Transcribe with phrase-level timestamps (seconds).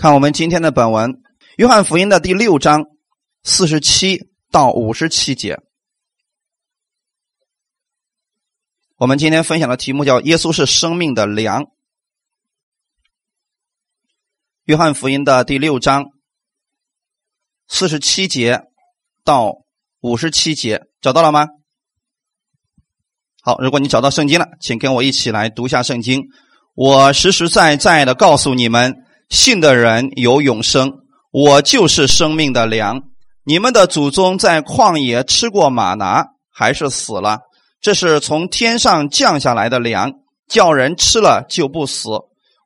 [0.00, 1.10] 看我们今天的本文，
[1.56, 2.86] 《约翰福音》的第六章
[3.42, 5.58] 四十七到五十七节。
[8.94, 11.64] 我们今天分享的题目叫“耶稣是生命的粮”。
[14.66, 16.12] 《约翰福音》的第六章
[17.66, 18.68] 四十七节
[19.24, 19.64] 到
[19.98, 21.48] 五十七节，找到了吗？
[23.42, 26.28] 好，如果你找到圣经了，请跟我一起来读一下圣经。
[26.74, 29.04] 我实实在在的告诉你们。
[29.28, 31.00] 信的人有永生，
[31.30, 33.02] 我就是生命的粮。
[33.44, 37.40] 你们的祖宗在旷野吃过马拿，还是死了？
[37.80, 40.12] 这是从天上降下来的粮，
[40.48, 42.08] 叫人吃了就不死。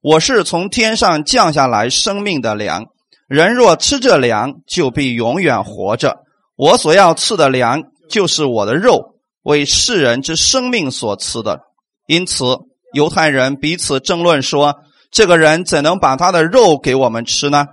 [0.02, 2.86] 我是从天上降下来生命的粮，
[3.26, 6.18] 人若吃这粮，就必永远活着。
[6.54, 11.60] 我所要赐的粮，就是我的肉，为世人之生命所赐的。
[12.06, 12.44] 因此，
[12.94, 14.76] 犹太人彼此争论说。
[15.12, 17.66] 这个人怎能把他的肉给我们吃呢？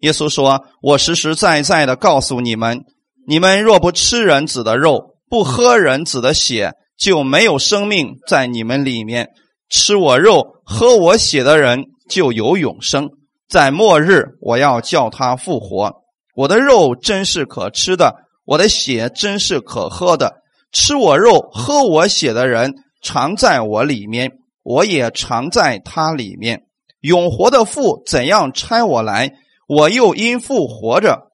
[0.00, 2.84] 耶稣说：“我实实在在的告诉你们，
[3.28, 9.28] 你们若不吃人子的肉，不喝人子的血，就没有生命在你们里面。
[9.68, 13.10] 吃我肉、喝我血的人就有永生，
[13.46, 15.92] 在末日我要叫他复活。
[16.34, 18.14] 我的肉真是可吃的，
[18.46, 20.42] 我的血真是可喝的。
[20.72, 24.30] 吃我肉、喝我血的人常在我里面，
[24.62, 26.62] 我也常在他里面。”
[27.00, 29.32] 永活的父怎样差我来，
[29.68, 31.30] 我又因父活着，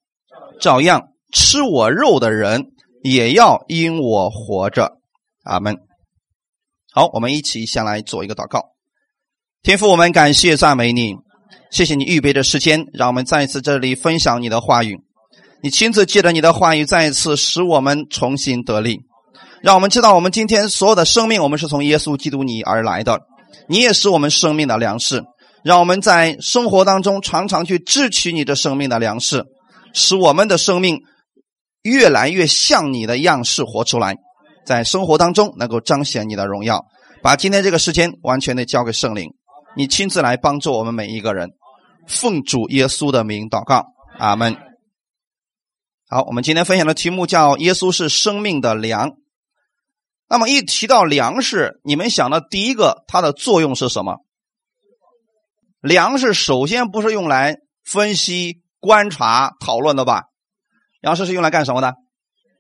[0.61, 4.99] 照样吃我肉的人也要因我活着。
[5.45, 5.79] 阿门。
[6.93, 8.73] 好，我们一起先来做一个祷告。
[9.63, 11.17] 天父，我们感谢赞美你，
[11.71, 14.99] 谢谢你预备的时间，让我们再一次这里分享你的话语。
[15.63, 19.01] 你亲自借着你的话语，再一次使我们重新得力，
[19.63, 23.21] 让我们知道我们今天所有的生命，我们是从耶稣基督你而来的，
[23.69, 25.23] 你也是我们生命的粮食。
[25.65, 29.45] 让我们在生活当中常常去支取你的生命的粮食，
[29.95, 31.01] 使我们的生命
[31.83, 34.17] 越来越像你的样式活出来，
[34.67, 36.85] 在生活当中能够彰显你的荣耀。
[37.23, 39.31] 把今天这个时间完全的交给圣灵，
[39.77, 41.51] 你亲自来帮助我们每一个人。
[42.09, 43.85] 奉主耶稣的名祷告，
[44.19, 44.57] 阿门。
[46.09, 49.13] 好，我们今天分享的题目叫“耶稣是生命的粮”。
[50.29, 54.17] 那么一提到粮食，你们想的第一个它的作用是什么？
[55.83, 60.23] 粮食首先不是用来分析、观察、讨论的吧？
[61.01, 61.95] 粮食是用来干什么的？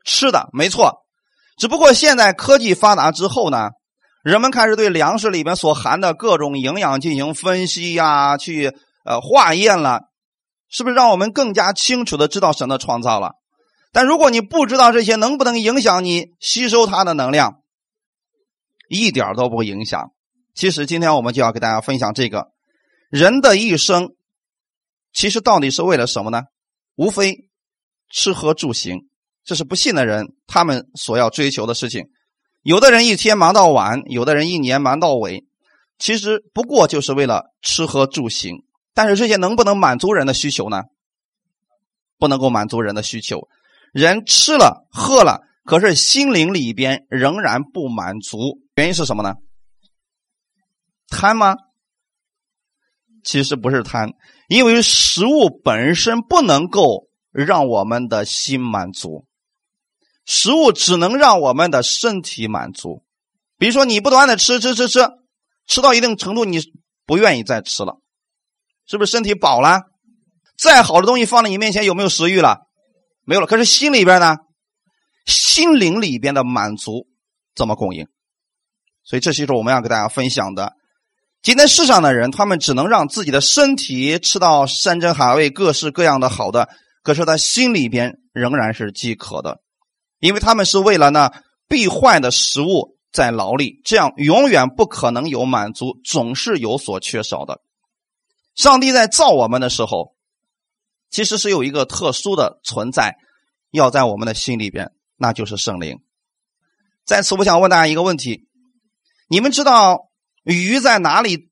[0.04, 1.04] 吃的，没错。
[1.56, 3.70] 只不过现在科技发达之后呢，
[4.24, 8.74] 人们开始对粮食里面所含的各种营养进行分析呀，去
[9.04, 10.00] 呃化验了，
[10.68, 13.34] 是不是让我们更加清楚的知道神的创造了？
[13.92, 17.60] 但如果你不知道这些，能不能影响你吸收它的能量？
[18.88, 20.10] 一点都不影响。
[20.54, 22.48] 其实今天我们就要给大家分享这个。
[23.12, 24.14] 人的一生，
[25.12, 26.44] 其实到底是为了什么呢？
[26.94, 27.50] 无非
[28.08, 29.06] 吃喝住行，
[29.44, 32.06] 这是不信的人他们所要追求的事情。
[32.62, 35.44] 有的人一天忙到晚，有的人一年忙到尾，
[35.98, 38.64] 其实不过就是为了吃喝住行。
[38.94, 40.84] 但是这些能不能满足人的需求呢？
[42.18, 43.46] 不能够满足人的需求。
[43.92, 49.34] 人吃了喝了，可是心灵里边仍然不满足，原因是什么呢？
[51.08, 51.56] 贪吗？
[53.22, 54.10] 其实不是贪，
[54.48, 59.26] 因为食物本身不能够让我们的心满足，
[60.24, 63.04] 食物只能让我们的身体满足。
[63.58, 65.08] 比如说，你不断的吃吃吃吃，
[65.66, 66.60] 吃到一定程度，你
[67.06, 68.00] 不愿意再吃了，
[68.86, 69.82] 是不是身体饱了？
[70.58, 72.66] 再好的东西放在你面前，有没有食欲了？
[73.24, 73.46] 没有了。
[73.46, 74.36] 可是心里边呢？
[75.24, 77.06] 心灵里边的满足
[77.54, 78.08] 怎么供应？
[79.04, 80.72] 所以这就是我们要给大家分享的。
[81.42, 86.68] 今天世上的人，他们只能让自己的身体吃到山珍海味、各式各样的好的，
[87.02, 89.60] 可是他心里边仍然是饥渴的，
[90.20, 91.32] 因为他们是为了那
[91.66, 97.60] 必坏的食物在劳力，这样永远不可能有满足，总是有所缺少的。
[98.54, 100.14] 上帝在造我们的时候，
[101.10, 103.16] 其实是有一个特殊的存在，
[103.72, 105.98] 要在我们的心里边，那就是圣灵。
[107.04, 108.46] 在此，我想问大家一个问题：
[109.26, 110.11] 你们知道？
[110.42, 111.50] 鱼在哪里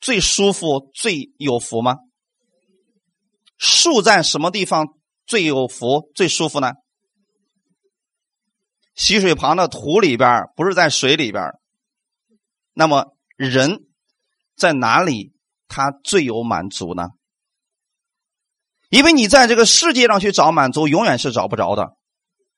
[0.00, 1.96] 最舒服、最有福吗？
[3.56, 4.86] 树在什么地方
[5.26, 6.72] 最有福、最舒服呢？
[8.94, 11.44] 溪水旁的土里边，不是在水里边。
[12.74, 13.86] 那么人
[14.56, 15.32] 在哪里
[15.66, 17.08] 他最有满足呢？
[18.90, 21.96] 因为你在这个世界上去找满足，永远是找不着的。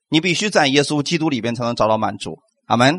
[0.08, 2.38] 你必须在耶稣基督里边才能找到满足。
[2.67, 2.99] 阿门。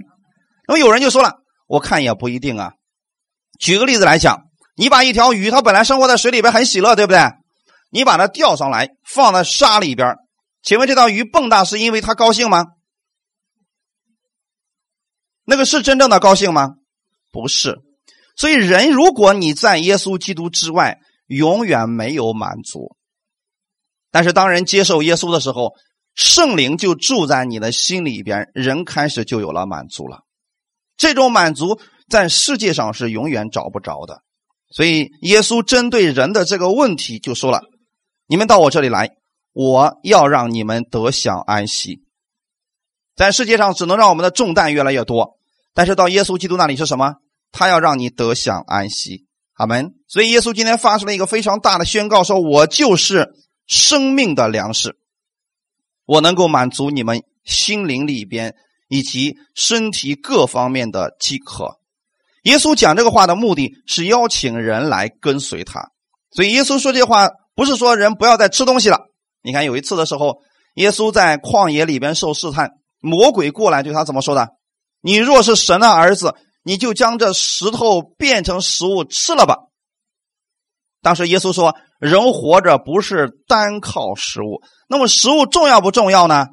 [0.67, 1.40] 那么有人就说了。
[1.71, 2.73] 我看也不一定啊。
[3.57, 4.41] 举个例子来讲，
[4.75, 7.19] 你把一条鱼，它本来生活在水里边很喜乐，对不对？
[7.89, 10.17] 你把它钓上来，放在沙里边，
[10.61, 12.65] 请问这条鱼蹦跶是因为它高兴吗？
[15.45, 16.71] 那个是真正的高兴吗？
[17.31, 17.79] 不是。
[18.35, 22.97] 所以，人如果你在耶稣基督之外，永远没有满足。
[24.11, 25.71] 但是，当人接受耶稣的时候，
[26.15, 30.25] 圣灵就住在你的心里边，人开始就有了满足了。
[31.01, 31.79] 这种满足
[32.11, 34.21] 在世界上是永远找不着的。
[34.69, 37.63] 所以，耶稣针对人的这个问题就说了
[38.29, 39.09] ：“你们到我这里来，
[39.51, 42.03] 我要让你们得享安息。”
[43.17, 45.39] 在世界上，只能让我们的重担越来越多；
[45.73, 47.15] 但是到耶稣基督那里是什么？
[47.51, 49.25] 他要让你得享安息。
[49.53, 49.95] 阿门。
[50.07, 53.33] 所以，耶稣今天发出了一个非常大的宣告：“说我就是
[53.65, 54.95] 生命的粮食。”
[56.05, 58.55] 我能够满足你们心灵里边
[58.91, 61.77] 以及身体各方面的饥渴。
[62.43, 65.91] 耶稣讲这个话的目的是邀请人来跟随他，
[66.31, 68.99] 所以耶稣说这话不是说人不要再吃东西了。
[69.41, 70.39] 你看有一次的时候，
[70.75, 74.49] 耶稣在旷野里边受试探，魔鬼过来对他怎么说的？
[74.99, 79.55] 你若是神的儿子，你就将这石头变成食物吃了吧。
[81.01, 86.47] 当时耶稣说：“人活着不是单靠食物。”那么食物重要不重要呢？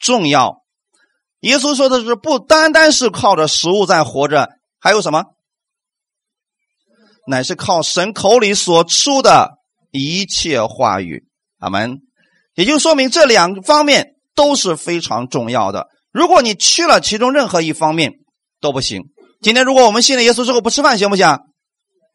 [0.00, 0.57] 重要。
[1.40, 4.48] 耶稣说的是不单单是靠着食物在活着，
[4.78, 5.24] 还有什么？
[7.26, 9.58] 乃是靠神口里所出的
[9.90, 11.24] 一切话语。
[11.58, 11.98] 阿门。
[12.54, 15.86] 也就说明这两方面都是非常重要的。
[16.10, 18.14] 如果你去了其中任何一方面
[18.60, 19.04] 都不行。
[19.40, 21.38] 今天如果我们信了耶稣之后不吃饭行不行？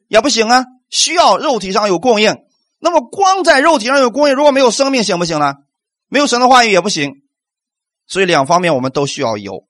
[0.10, 2.36] 也不行啊，需要肉体上有供应。
[2.80, 5.54] 那么光在肉体上有供应，如果没有生命行不行呢？
[6.10, 7.23] 没有神的话语也不行。
[8.08, 9.66] 所以两方面我们都需要有。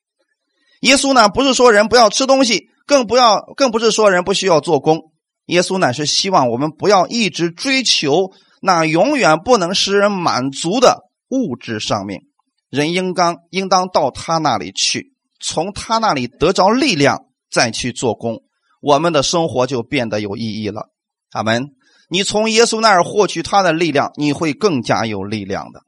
[0.81, 5.11] 耶稣呢，不是说人不要吃东西，更不要，更不是说人不需要做工。
[5.45, 8.31] 耶稣乃是希望我们不要一直追求
[8.61, 12.21] 那永远不能使人满足的物质上面。
[12.69, 18.41] 人应当应当到他那里去，从他那里得着力量，再去做工，
[18.81, 20.89] 我们的生活就变得有意义了。
[21.31, 21.69] 阿门。
[22.09, 25.81] 你从耶稣那儿获取他的力量，你会更加有力量的。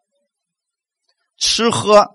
[1.37, 2.14] 吃喝，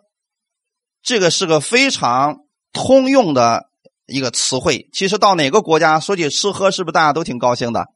[1.02, 2.38] 这个是个非常
[2.72, 3.66] 通用的
[4.06, 4.88] 一个词汇。
[4.92, 7.86] 其实到哪个国家说起吃喝，是不是大家都挺高兴的？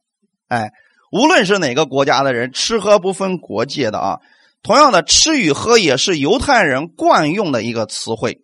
[0.47, 0.71] 哎，
[1.11, 4.19] 无论是哪个国家的人，吃喝不分国界的啊。
[4.63, 8.41] 同样的，吃与喝也是犹太人惯用的一个词汇，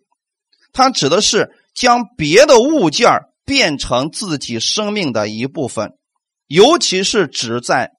[0.72, 3.10] 它指的是将别的物件
[3.44, 5.94] 变成自己生命的一部分。
[6.46, 7.90] 尤其是指在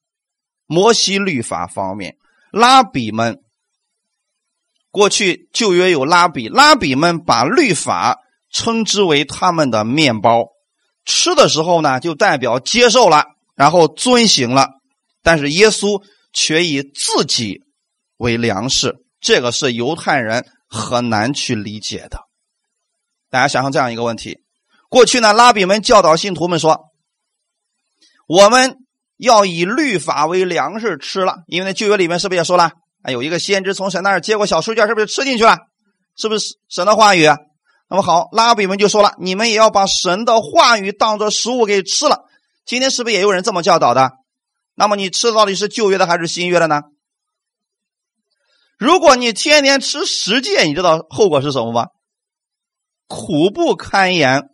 [0.67, 2.15] 摩西律法方面，
[2.51, 3.42] 拉比们
[4.93, 8.19] 过去旧约有拉比，拉比们把律法
[8.51, 10.49] 称之为他们的面包，
[11.03, 13.25] 吃的时候呢，就代表接受了，
[13.55, 14.69] 然后遵行了。
[15.23, 17.63] 但是耶稣却以自己
[18.17, 22.19] 为粮食，这个是犹太人很难去理解的。
[23.31, 24.37] 大家想想这样一个问题：
[24.89, 26.85] 过去呢，拉比们教导信徒们说。
[28.27, 28.77] 我们
[29.17, 32.71] 要以律法为粮食吃了，因为那旧约里面是不是也说了？
[33.03, 35.57] 啊，有一个先知从神那儿接过小书卷，是不是吃进去了？
[36.15, 37.25] 是不是神的话语？
[37.89, 42.23] 那么好，拉比们就说了，你们也要把神的话语当做食物给吃了。
[42.65, 44.13] 今天是不是也有人这么教导的？
[44.73, 46.81] 那么你吃的到底是旧约的还是新约的呢？
[48.77, 51.87] 如果你天天吃十戒，你知道后果是什么吗？
[53.07, 54.49] 苦不堪言，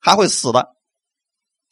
[0.00, 0.68] 还会死的。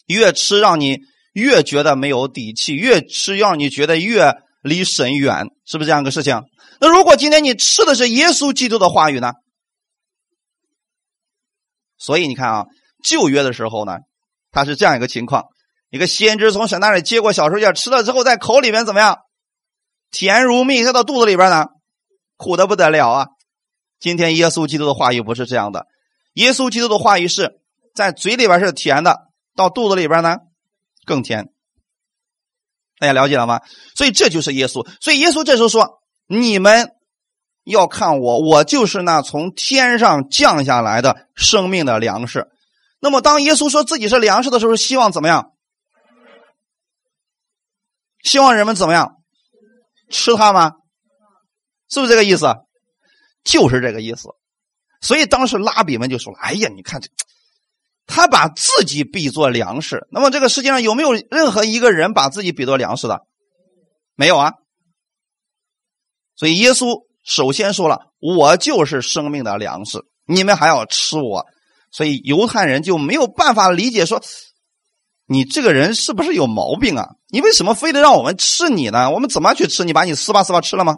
[0.07, 1.01] 越吃让你。
[1.35, 6.43] 越觉得没有底气，越吃让你觉得越离神远，是不是这样一个事情？
[6.81, 9.35] 那如果今天你吃的是耶稣基督的话语呢？
[11.99, 12.65] 所以你看啊，
[13.05, 13.99] 旧约的时候呢，
[14.51, 15.45] 他是这样一个情况：
[15.91, 19.19] 一个先知从神那里接过小树叶，吃了之后，在口里面怎么样？
[20.11, 21.67] 甜如蜜，他到肚子里边呢，
[22.37, 23.27] 苦的不得了啊！
[24.01, 25.87] 今天耶稣基督的话语不是这样的，
[26.33, 27.61] 耶稣基督的话语是
[27.95, 29.19] 在嘴里边是甜的，
[29.55, 30.39] 到肚子里边呢？
[31.05, 31.51] 更甜，
[33.05, 33.61] 大家了解了吗？
[33.95, 34.89] 所以这就是耶稣。
[35.01, 36.93] 所以耶稣这时候说：“你们
[37.65, 42.49] 要看我，我就是那从天上降下来的生命的粮食。”
[43.01, 45.51] 那么，当耶稣说自己是粮食的时候，希望怎么样？
[48.23, 49.17] 希望人们怎么样？
[50.09, 50.73] 吃它吗？
[51.91, 52.47] 是不是这个意思？
[53.45, 54.31] 就是这个意思。
[55.03, 57.11] 所以当时拉比们就说了：“哎呀，你看这。”
[58.07, 63.21] 他把自己比作粮食，那么这个世界上有没有任何一个人把自己比作粮食的？
[64.15, 64.53] 没有啊。
[66.37, 71.47] 所以耶稣首先说了：“我就是生命的粮食，你们还要吃我。”
[71.91, 74.21] 所以犹太人就没有办法理解说
[75.27, 77.07] ：“你这个人是不是有毛病啊？
[77.29, 79.11] 你为什么非得让我们吃你呢？
[79.11, 79.85] 我们怎么去吃？
[79.85, 80.97] 你把你撕吧撕吧吃了吗？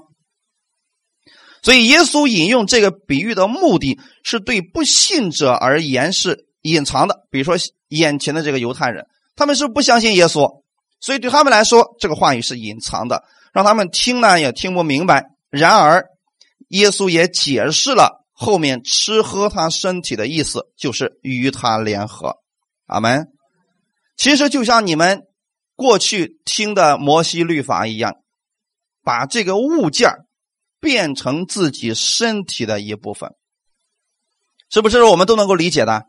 [1.62, 7.26] 所以耶稣引用这个比喻的目的是对不信者而言是隐藏的。
[7.30, 7.56] 比如说
[7.88, 10.62] 眼前的这个犹太人，他们是不相信耶稣，
[11.00, 15.24] 所以对他们来说，这个话语是隐藏的，让他们听呢也听不明白。
[15.50, 16.06] 然而，
[16.68, 22.36] 耶稣也解释了后面吃喝他身体的意思，就是与他联合。
[22.86, 23.28] 阿门。
[24.16, 25.22] 其实就像你们
[25.74, 28.14] 过去听的摩西律法一样，
[29.02, 30.10] 把这个物件
[30.80, 33.34] 变成自己身体的一部分，
[34.70, 36.04] 是不是我们都能够理解的？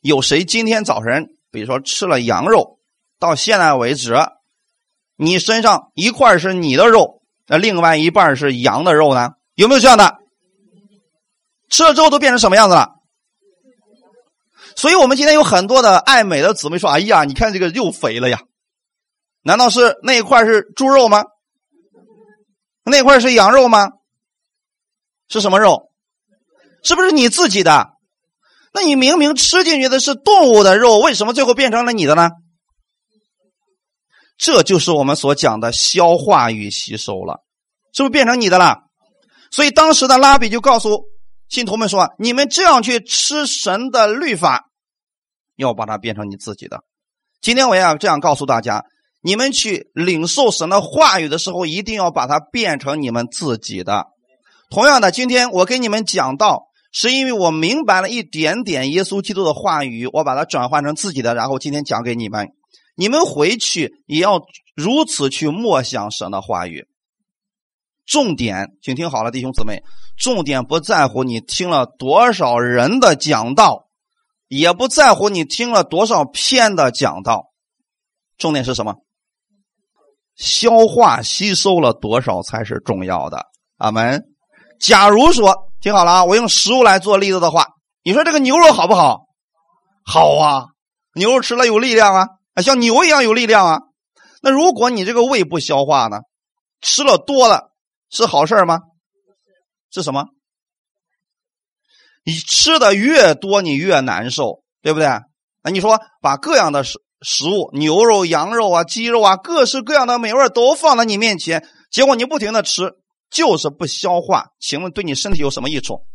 [0.00, 2.78] 有谁今天早晨，比如说吃了羊肉，
[3.18, 4.14] 到现在为止，
[5.16, 9.30] 你身上一块是你的肉，那另外一半是羊的肉呢？
[9.54, 10.18] 有没有这样的？
[11.68, 12.94] 吃了之后都变成什么样子了？
[14.76, 18.40] 所以，我们今天有很多的爱美的姊妹说：“哎呀，你看这个又肥了呀！
[19.42, 21.24] 难道是那块是猪肉吗？
[22.84, 23.90] 那块是羊肉吗？
[25.28, 25.90] 是什么肉？
[26.84, 27.97] 是不是你自己的？
[28.78, 32.30] 那你明明吃进去的是动物的肉，为什么最后变成了你的呢？
[34.36, 37.42] 这就是我们所讲的消化与吸收了，
[37.92, 38.76] 是不是变成你的了？
[39.50, 41.06] 所以当时的拉比就告诉
[41.48, 44.66] 信徒们说：你们这样去吃神的律法。”
[45.58, 46.84] 要把它变成你自己的。
[47.40, 48.84] 今天我要这样告诉大家：
[49.22, 54.06] 你们去领受神的话语的时候，一定要把它变成你们自己的。
[54.70, 62.48] 同样的，今天我给你们讲到，是因为我明白了一点点耶稣基督的话语，我把它转换成自己的，然后今天讲给你们。
[62.94, 64.42] 你们回去也要
[64.74, 66.86] 如此去默想神的话语。
[68.06, 69.82] 重点，请听好了，弟兄姊妹，
[70.16, 73.86] 重点不在乎你听了多少人的讲道。
[74.48, 77.52] 也不在乎你听了多少篇的讲道，
[78.38, 78.94] 重点是什么？
[80.36, 83.44] 消化吸收了多少才是重要的。
[83.76, 84.24] 阿门。
[84.80, 87.68] 假如说听好了啊，我用食物来做例子的话，
[88.02, 89.26] 你说这个牛肉好不好？
[90.04, 90.66] 好啊，
[91.14, 92.28] 牛肉吃了有力量啊，
[92.62, 93.80] 像牛一样有力量啊。
[94.42, 96.18] 那如果你这个胃不消化呢？
[96.80, 97.72] 吃了多了
[98.10, 98.80] 是好事吗？
[99.90, 100.26] 是什么？
[102.24, 105.08] 你吃的越多，你越难受，对不对？
[105.62, 112.92] 那你说把各样的食食物，牛肉、羊肉啊、鸡肉啊，各式各样的美味都放在你面前，结果你不停的吃，
[113.30, 114.52] 就是不消化。
[114.58, 116.06] 请问对你身体有什么益处？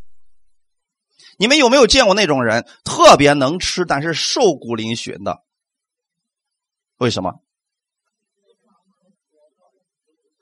[1.38, 5.44] 你们有没有见过那种人特别能吃，但是瘦骨嶙峋的？
[6.98, 7.40] 为什么？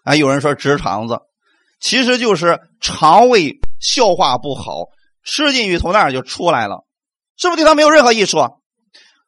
[0.03, 1.21] 啊，有人说直肠子，
[1.79, 4.89] 其实就是肠胃消化不好。
[5.23, 6.83] 吃进去从那儿就出来了，
[7.37, 8.39] 是不是对他没有任何益处？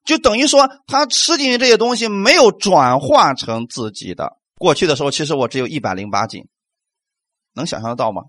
[0.04, 4.38] 就等于说他吃进去这些东西没有转化成自己的。
[4.56, 6.48] 过去的时候，其实我只有一百零八斤，
[7.54, 8.24] 能想象得到吗？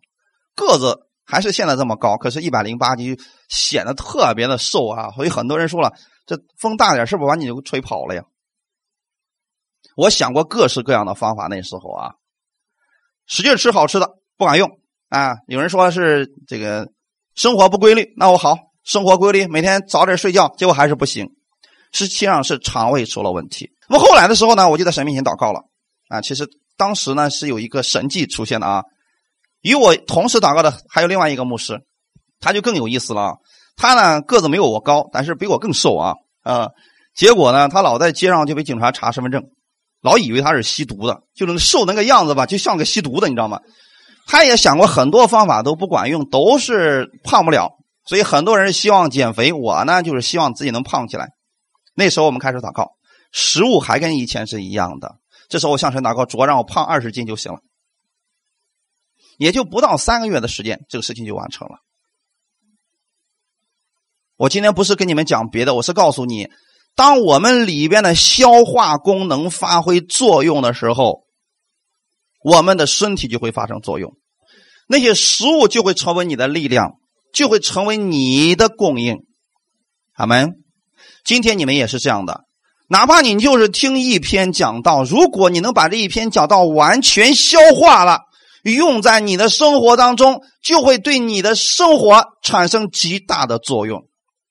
[0.54, 5.11] 个子还是现在这么高，可是一百零八斤显得特别的瘦啊！
[5.12, 5.93] 所以很多人说了，
[6.26, 8.23] 这风大点是不是把你就吹跑了呀？
[9.97, 12.14] 我想过各式各样的方法，那时候啊，
[13.26, 14.69] 使劲吃好吃的不管用
[15.09, 15.35] 啊！
[15.47, 16.88] 有人说是这个。
[17.37, 21.35] 生活不规律，那我好，生活规律，每天早点睡觉，结果还是不行，
[21.90, 23.73] 实际上是肠胃出了问题。
[23.88, 25.62] 那么后来的时候呢，我就在神面前祷告了
[26.07, 26.21] 啊。
[26.21, 28.85] 其实当时呢是有一个神迹出现的啊。
[29.64, 31.80] 与我同时祷告的还有另外一个牧师，
[32.38, 33.38] 他就更有意思了。
[33.76, 36.68] 他呢个子没有我高，但是比我更瘦啊啊。
[37.14, 39.42] 结果呢，他老在街上就被警察查身份证，
[40.02, 43.59] 老以为他是吸毒的，就是瘦那个样子吧，就像个吸毒的，你知道吗？
[44.26, 47.73] 他也想过很多方法都不管用，都是胖不了，
[48.04, 49.52] 所以很多人希望减肥。
[49.52, 51.28] 我呢，就是希望自己能胖起来。
[51.94, 52.92] 那时候我们开始祷告，
[53.33, 55.16] 食物还跟以前是一样的。
[55.49, 57.59] 这时候我向神祷告，主要让我胖二十斤就行了。
[59.38, 61.79] 也就不到三个月的时间，这个事情就完成了。
[64.37, 66.49] 我今天不是跟你们讲别的，我是告诉你，
[66.95, 71.25] 当我们里边的消化功能发挥作用的时候。
[72.47, 74.19] 我们的身体就会发生作用，
[74.87, 76.97] 那些食物就会成为你的力量，
[77.33, 79.25] 就会成为你的供应。
[80.12, 80.53] 阿门。
[81.25, 82.45] 今天你们也是这样的，
[82.87, 88.21] 哪怕你就是听一篇讲道，如果你能把这一篇讲道完全消化了，
[88.73, 94.09] 用在你的生活当中，就会对你的生活产生极大的作用。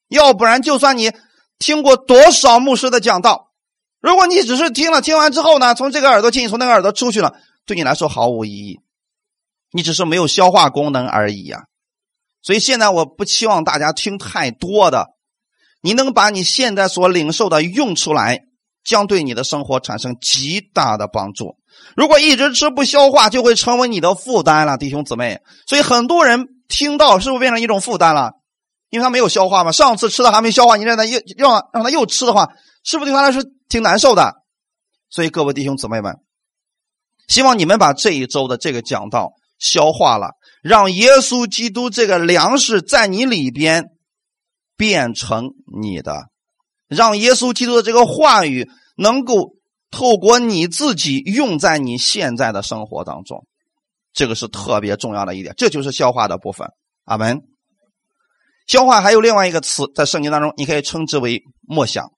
[0.08, 1.12] 要不然，就算你
[1.58, 3.48] 听过多少牧师的讲道，
[4.00, 7.34] 如果你只是听了，听完之后呢，从这个耳朵进，从那个耳朵出去了。
[7.66, 8.80] 对你来说毫无意义，
[9.72, 11.64] 你只是没有消化功能而已呀。
[12.42, 15.08] 所以现在我不期望大家听太多的，
[15.82, 18.42] 你能把你现在所领受的用出来，
[18.84, 21.56] 将对你的生活产生极大的帮助。
[21.96, 25.40] 如果一直吃不消化，就会成为你的负担了，弟兄姊妹。
[25.68, 28.32] 所以很多人听到是不是变成一种负担了？
[28.90, 29.72] 因为他没有消化嘛。
[29.72, 32.50] 上次吃的还没消化，你让他又让让他又吃的话，
[32.84, 34.34] 是不是对他来说挺难受的？
[35.10, 36.16] 所以各位弟兄姊妹们，
[37.28, 40.32] 希望你们把这一周的这个讲道消化了，
[40.64, 43.86] 让耶稣基督这个粮食在你里边
[44.76, 45.50] 变成
[45.80, 46.30] 你的，
[46.88, 49.54] 让耶稣基督的这个话语能够。
[49.94, 53.46] 透过你自己用在你现在的生活当中，
[54.12, 56.68] 这个是特别重要的一点，这就是消化的部分。
[57.04, 57.44] 阿门。
[58.66, 62.12] 消化还有另外一个词，在圣经当中，你可以称之为默想，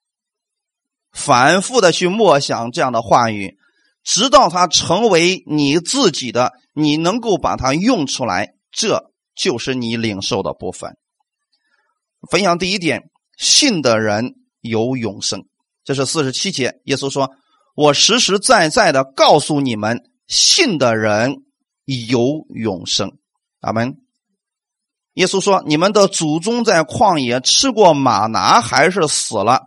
[1.11, 3.57] 反复的去默想这样的话语，
[4.05, 10.95] 直到它成为你自己的，你能够把它用出来，这就是你领受的部分。
[12.31, 15.43] 分享第一点，信的人有永生，
[15.83, 17.29] 这是四十七节，耶稣说。
[17.75, 21.43] 我实实在在的告诉你们，信的人
[22.07, 23.11] 有永生。
[23.59, 23.97] 阿门。
[25.15, 29.63] 耶稣说：“你们的祖宗在旷野吃过马拿，还是死了。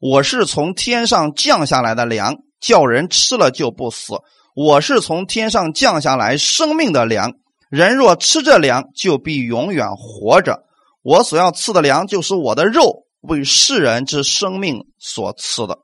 [0.00, 4.14] 我是从天上降下来的粮，叫人吃了就不死。
[4.56, 7.32] 我是从天上降下来生命的粮，
[7.70, 10.64] 人若吃这粮，就必永远活着。
[11.02, 15.78] 我所要赐的粮，就是我的肉，为世人之生命所赐的。”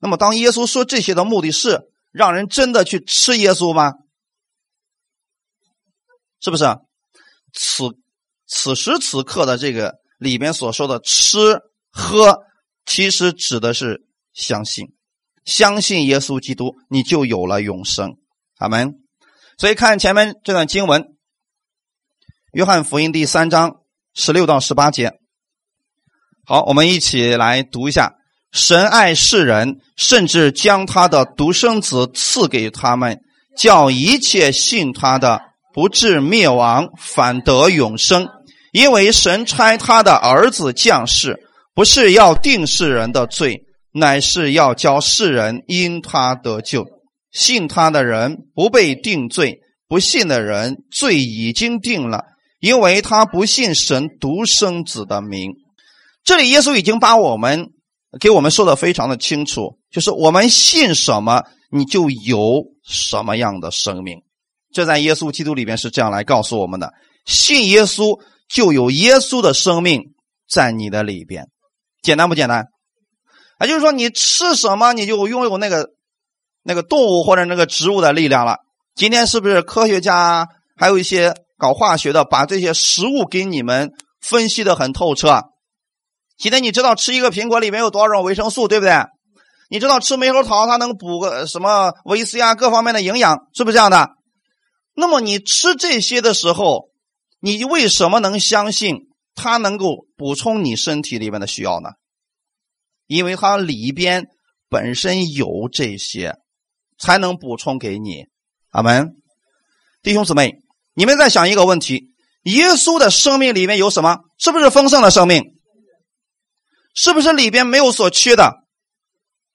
[0.00, 1.80] 那么，当耶稣说这些的目的是
[2.12, 3.94] 让人真的去吃耶稣吗？
[6.40, 6.64] 是不是？
[7.52, 7.90] 此
[8.46, 11.38] 此时此刻的这个里边所说的吃
[11.90, 12.38] 喝，
[12.86, 14.94] 其实指的是相信，
[15.44, 18.18] 相信耶稣基督，你就有了永生。
[18.58, 18.94] 阿门。
[19.56, 21.02] 所以看前面这段经文，
[22.52, 23.80] 《约翰福音》第三章
[24.14, 25.18] 十六到十八节。
[26.44, 28.17] 好，我们一起来读一下。
[28.50, 33.20] 神爱世人，甚至将他的独生子赐给他们，
[33.56, 35.40] 叫一切信他的
[35.74, 38.26] 不至灭亡，反得永生。
[38.72, 41.36] 因为神差他的儿子降世，
[41.74, 46.86] 不是要定世人的罪，乃是要教世人因他得救。
[47.30, 52.24] 信他的人不被定罪，不信的人罪已经定了，
[52.60, 55.52] 因为他不信神独生子的名。
[56.24, 57.72] 这里耶稣已经把我们。
[58.20, 64.22] 给我们说的非常的清楚，就是我们信什么，你就有什么样的生命。
[64.72, 66.92] 这在耶稣基督里边是这样来告诉我们的：
[67.26, 70.14] 信耶稣就有耶稣的生命
[70.48, 71.48] 在你的里边。
[72.02, 72.66] 简单不简单？
[73.60, 75.90] 也就是说，你吃什么，你就拥有那个
[76.62, 78.58] 那个动物或者那个植物的力量了。
[78.94, 83.90] 今天是不是科学家还有一些搞化学的，把这些食物给你们
[84.20, 85.42] 分析的很透彻？
[86.38, 88.92] 今天你知道吃一个苹果里面有多少种维生素，对不对？
[89.68, 94.10] 你知道吃猕猴桃它能补个什么维 C 啊，各方面的营养，是不是这样的？
[94.94, 96.90] 那么你吃这些的时候，
[97.40, 101.90] 你为什么能相信它能够补充你身体里面的需要呢？
[103.08, 104.28] 因为它里边
[104.68, 106.36] 本身有这些，
[106.98, 108.26] 才能补充给你。
[108.70, 109.16] 阿门，
[110.02, 110.60] 弟兄姊妹，
[110.94, 112.12] 你们在想一个问题：
[112.44, 114.18] 耶稣的生命里面有什么？
[114.38, 115.57] 是不是丰盛的生命？
[117.00, 118.64] 是不是里边没有所缺的？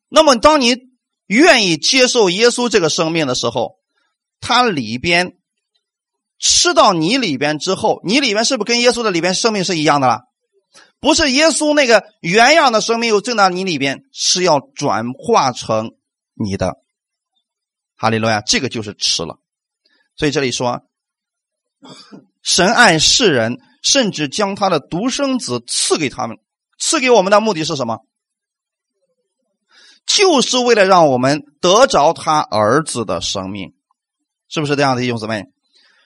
[0.08, 0.78] 那么，当你
[1.26, 3.80] 愿意接受耶稣这个生命的时候，
[4.40, 5.38] 它里边
[6.40, 10.22] 吃到你里边之后，你里边是不是跟耶稣的里边生命是一样的了？
[11.02, 15.92] 不是耶稣那个原样的生命又进到你里边，是要转化成
[16.34, 16.78] 你的。
[17.98, 19.38] 哈利路亚，这个就是吃了。
[20.16, 20.84] 所以这里说，
[22.42, 26.38] 神爱世人，甚至将他的独生子赐给他们。
[26.80, 28.00] 赐给我们的目的是什么？
[30.06, 33.74] 就是为了让我们得着他儿子的生命，
[34.50, 35.46] 是不是这样的弟兄姊妹？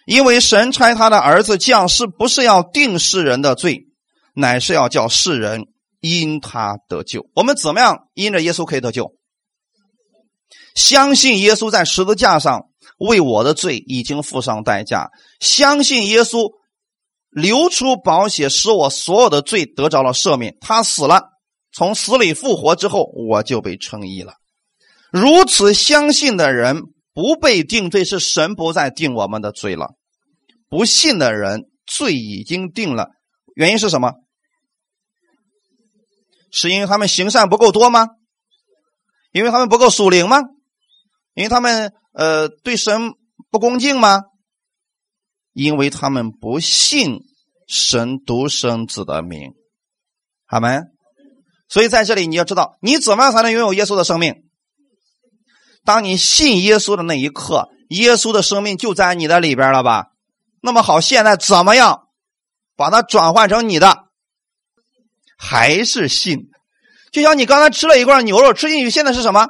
[0.06, 3.88] 因为神差他的儿子降世，不是要定世人的罪，
[4.36, 5.66] 乃是要叫世人
[6.00, 7.28] 因他得救。
[7.34, 9.16] 我们怎么样因着耶稣可以得救？
[10.76, 12.68] 相信耶稣在十字架上
[13.00, 16.52] 为我的罪已经付上代价，相信耶稣。
[17.38, 20.58] 流出宝血，使我所有的罪得着了赦免。
[20.60, 21.30] 他死了，
[21.72, 24.34] 从死里复活之后，我就被称义了。
[25.12, 26.82] 如此相信的人
[27.14, 29.94] 不被定罪，是神不再定我们的罪了。
[30.68, 33.12] 不信的人罪已经定了，
[33.54, 34.14] 原因是什么？
[36.52, 38.08] 是因为他们行善不够多吗？
[39.32, 40.40] 因为他们不够属灵吗？
[41.36, 43.12] 因为他们呃对神
[43.52, 44.24] 不恭敬吗？
[45.54, 47.20] 因为他们不信
[47.68, 49.52] 神独生子的名，
[50.46, 50.80] 好没？
[51.70, 54.46] 所以在这里你要知道，你怎么样才能拥有耶稣的生命？
[55.84, 60.08] 当你信耶稣的那一刻，耶稣的生命就在你的里边了吧？
[60.62, 62.08] 那么好，现在怎么样
[62.76, 64.06] 把它转换成你的？
[65.38, 66.50] 还是信？
[67.12, 69.48] 就像你刚才吃了一块牛肉，吃进去现在是什么？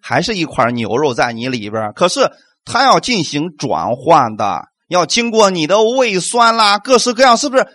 [0.00, 2.30] 还是一块牛肉在你里边，可是
[2.64, 7.66] 它要进行转换的，要经过你的胃酸啦，各式各样，是不是？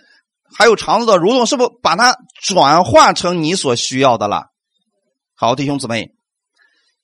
[0.56, 4.46] 还有肠子的蠕动，是不是把它转化成你所需要的了？
[5.34, 6.12] 好，弟兄姊妹，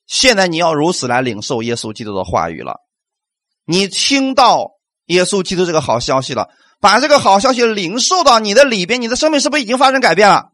[0.07, 2.77] 现在你要如此来领受耶稣基督的话语了。
[3.65, 4.71] 你听到
[5.05, 6.49] 耶稣基督这个好消息了，
[6.79, 10.49] 把这个好消息领受到你的里边，你的生命是不是已经发生改变了？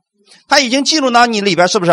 [0.48, 1.92] 它已经进入到你里边，是不是？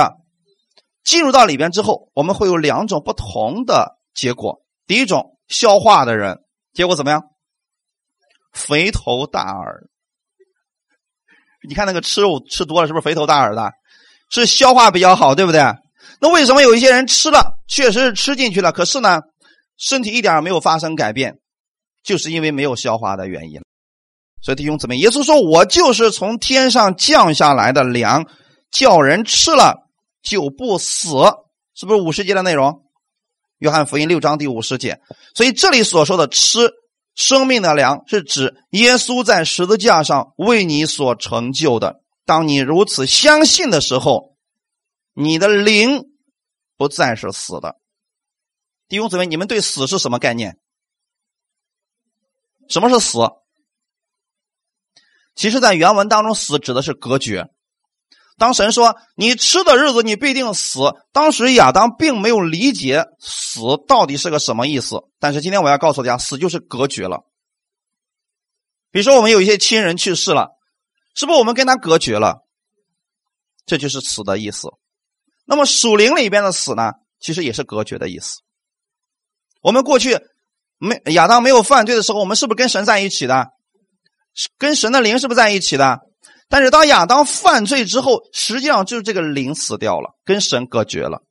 [1.04, 4.62] 进入到里边之后，我们会有两种不同的结果。
[4.86, 6.38] 第一种，消化的人
[6.74, 7.22] 结果怎么样？
[8.58, 9.84] 肥头大耳。
[11.66, 13.70] 你看那个吃肉吃多了，是不是肥头大耳的？
[14.30, 15.60] 是消化比较好，对不对？
[16.20, 19.20] 那为什么有一些人吃了，确实是吃进去了，可是呢，
[19.76, 21.38] 身体一点没有发生改变，
[22.04, 23.60] 就是因为没有消化的原因。
[24.40, 28.24] 所以弟兄姊妹，耶稣说：“我就是从天上降下来的粮，
[28.70, 29.88] 叫人吃了
[30.22, 31.08] 就不死。”
[31.74, 32.82] 是不是五十节的内容？
[33.58, 35.00] 约翰福音六章第五十节。
[35.34, 36.70] 所以这里所说的吃。
[37.18, 42.00] 生命的粮是指耶稣在十字架上为你所成就的。
[42.24, 44.36] 当你如此相信的时候，
[45.14, 46.04] 你的灵
[46.76, 47.74] 不再是死的。
[48.86, 50.60] 弟兄姊妹，你们对死是什么概念？
[52.68, 53.18] 什么是死？
[55.34, 57.50] 其实，在原文当中，死指的是隔绝。
[58.38, 60.78] 当神说你吃的日子你必定死，
[61.12, 65.00] 当时亚当并没有理解死到底是个什么意思。
[65.18, 67.24] 但是今天我要告诉大家，死就是隔绝了。
[68.90, 70.48] 比如说我们有一些亲人去世了，
[71.14, 72.44] 是不是我们跟他隔绝了？
[73.66, 74.68] 这就是死的意思。
[75.44, 78.38] 那么属灵里边的死呢，其实也是隔绝的意思。
[79.60, 80.18] 我们过去
[80.78, 83.48] 没亚当没有犯罪的时候，我们是不是跟神在一起的？
[84.56, 85.98] 跟神的灵是不是在一起的？
[86.48, 91.22] 但是当亚当犯罪之后，实际上就是这个灵死掉了，跟神隔绝了。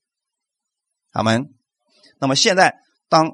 [1.11, 1.45] 阿门。
[2.19, 2.75] 那么现在，
[3.09, 3.31] 当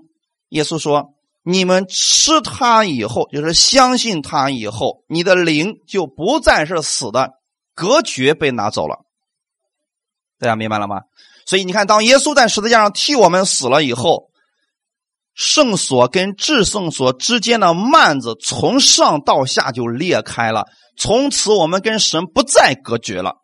[0.50, 7.32] 耶稣说你们吃它以后，就是相信他以后，你的灵就不再是死的，
[7.76, 9.06] 隔绝被拿走了。
[10.40, 11.02] 大家明白了吗？
[11.46, 14.30] 所以你看，当耶稣在十字架上替我们死了以后，
[15.34, 20.66] 圣所跟至圣所之间的幔子从上到下就裂开了。
[20.96, 23.38] 从此，我们跟神不再隔绝了。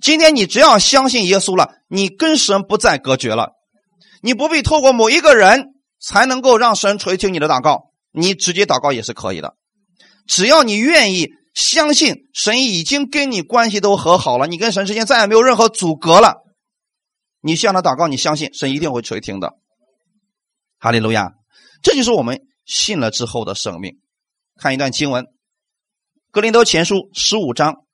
[0.00, 3.52] 今天，你只要相信耶稣了，你跟神不再隔绝了。
[4.20, 9.54] 你不必透过某一个人才能够让神垂听你的祷告，你直接祷告也是可以的。
[10.26, 16.42] 只要你愿意相信，神已经跟你关系都和好了，你跟神之间再也没有任何阻隔了。
[17.40, 19.54] 你向他祷告，你相信神一定会垂听的。
[20.78, 21.32] 哈利路亚！
[21.82, 23.98] 这就是我们信了之后的生命。
[24.56, 25.26] 看一段经文。
[26.32, 27.84] 格林德前书十五章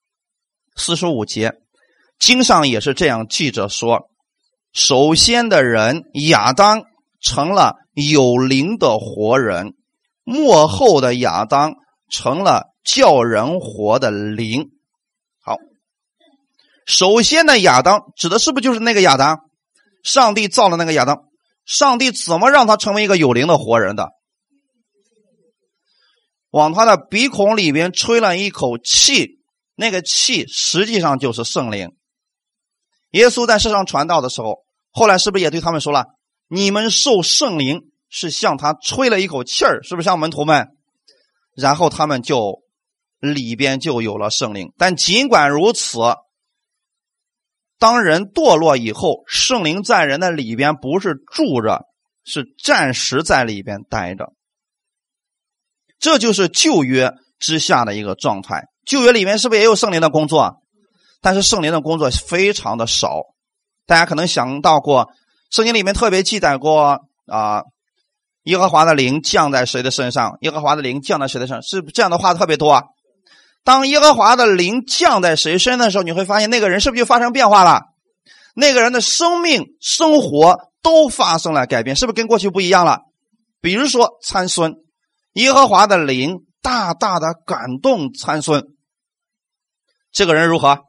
[0.77, 1.55] 四十五节，
[2.20, 4.11] 经上也是这样记着说：
[4.72, 6.85] 首先的人亚当
[7.20, 9.74] 成了有灵的活人，
[10.22, 11.74] 末后的亚当
[12.12, 14.68] 成了叫人活的灵。
[15.42, 15.57] 好，
[16.87, 19.40] 首先的亚当指的是不是就是那个亚当？
[20.05, 21.24] 上帝造的那个亚当，
[21.66, 24.11] 上帝怎么让他成为一个有灵的活人的？
[26.50, 29.40] 往他的鼻孔里边吹了一口气，
[29.74, 31.90] 那个气实际上就是圣灵。
[33.11, 36.06] 耶稣在世上传道的时候，后来是不是也对他们说了
[36.48, 40.68] ：“你们受圣灵是向他吹了一口气儿，是不是像门徒们？”
[41.56, 42.62] 然后他们就
[43.18, 44.72] 里边就有了圣灵。
[44.78, 45.98] 但尽管如此，
[47.78, 51.87] 当人堕落以后，圣灵在人的里边不是住着，
[52.24, 54.32] 是暂时在里边待着。
[56.00, 58.64] 这就是旧约之下的一个状态。
[58.87, 60.62] 旧约里面是不是也有圣灵的工作？
[61.20, 63.22] 但是圣灵的工作非常的少。
[63.87, 65.08] 大家可能想到过，
[65.50, 67.62] 圣经里面特别记载过啊，
[68.44, 70.38] 耶和华的灵降在谁的身上？
[70.40, 71.62] 耶和华的灵降在谁的身上？
[71.62, 72.82] 是这样的话特别多。
[73.64, 77.80] 当耶和华的灵降在谁身的时候，你会发现那个人是不是就发生变化了？
[78.54, 83.00] 那个人的生命、生活都发生了改变，是不是跟过去不一样了？
[83.61, 84.74] 比如说参孙。
[85.33, 88.64] 耶和华的灵大大的感动参孙，
[90.11, 90.81] 这个人如何？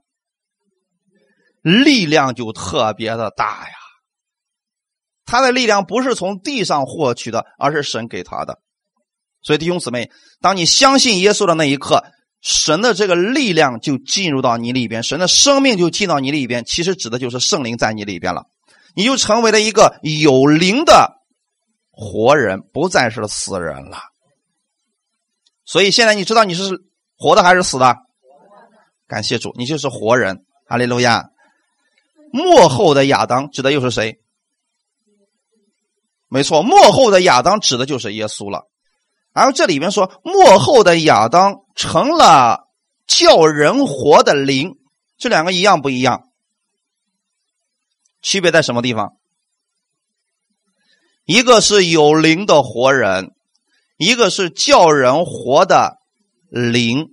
[1.62, 3.74] 力量就特别的大呀。
[5.26, 8.60] 他的力量不是从地上获取的，而是神给他的。
[9.44, 10.10] 所以弟兄姊妹，
[10.42, 12.04] 当你相信耶稣的那一刻，
[12.42, 16.66] 神的这个力量就进入到你里边，神的生命就进到你里边。
[16.66, 18.46] 其实指的就是圣灵在你里边了，
[18.96, 21.20] 你就成为了一个有灵的
[21.92, 24.00] 活人，不再是死人了。
[25.70, 26.82] 所以现在你知道你是
[27.16, 27.96] 活的还是死的？
[29.08, 30.44] 感谢主，你就是活人。
[30.68, 31.30] 哈利路亚。
[32.34, 34.18] 幕后的亚当指的又是谁？
[36.28, 38.68] 没错，幕后的亚当指的就是耶稣了。
[39.32, 42.68] 然后这里面说，幕后的亚当成了
[43.06, 44.72] 叫人活的灵，
[45.20, 46.24] 这两个一样不一样？
[48.24, 49.14] 区别在什么地方？
[51.26, 53.36] 一个是有灵的活人，
[54.00, 55.98] 一个是叫人活的
[56.50, 57.10] 灵。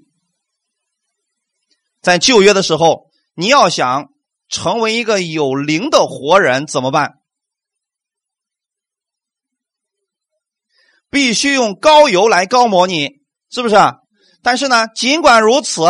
[2.01, 4.07] 在旧约的时候，你要想
[4.49, 7.14] 成为一个有灵的活人，怎么办？
[11.11, 13.09] 必须用膏油来膏抹你，
[13.51, 13.75] 是不是？
[14.44, 15.83] 但是呢，尽管如此，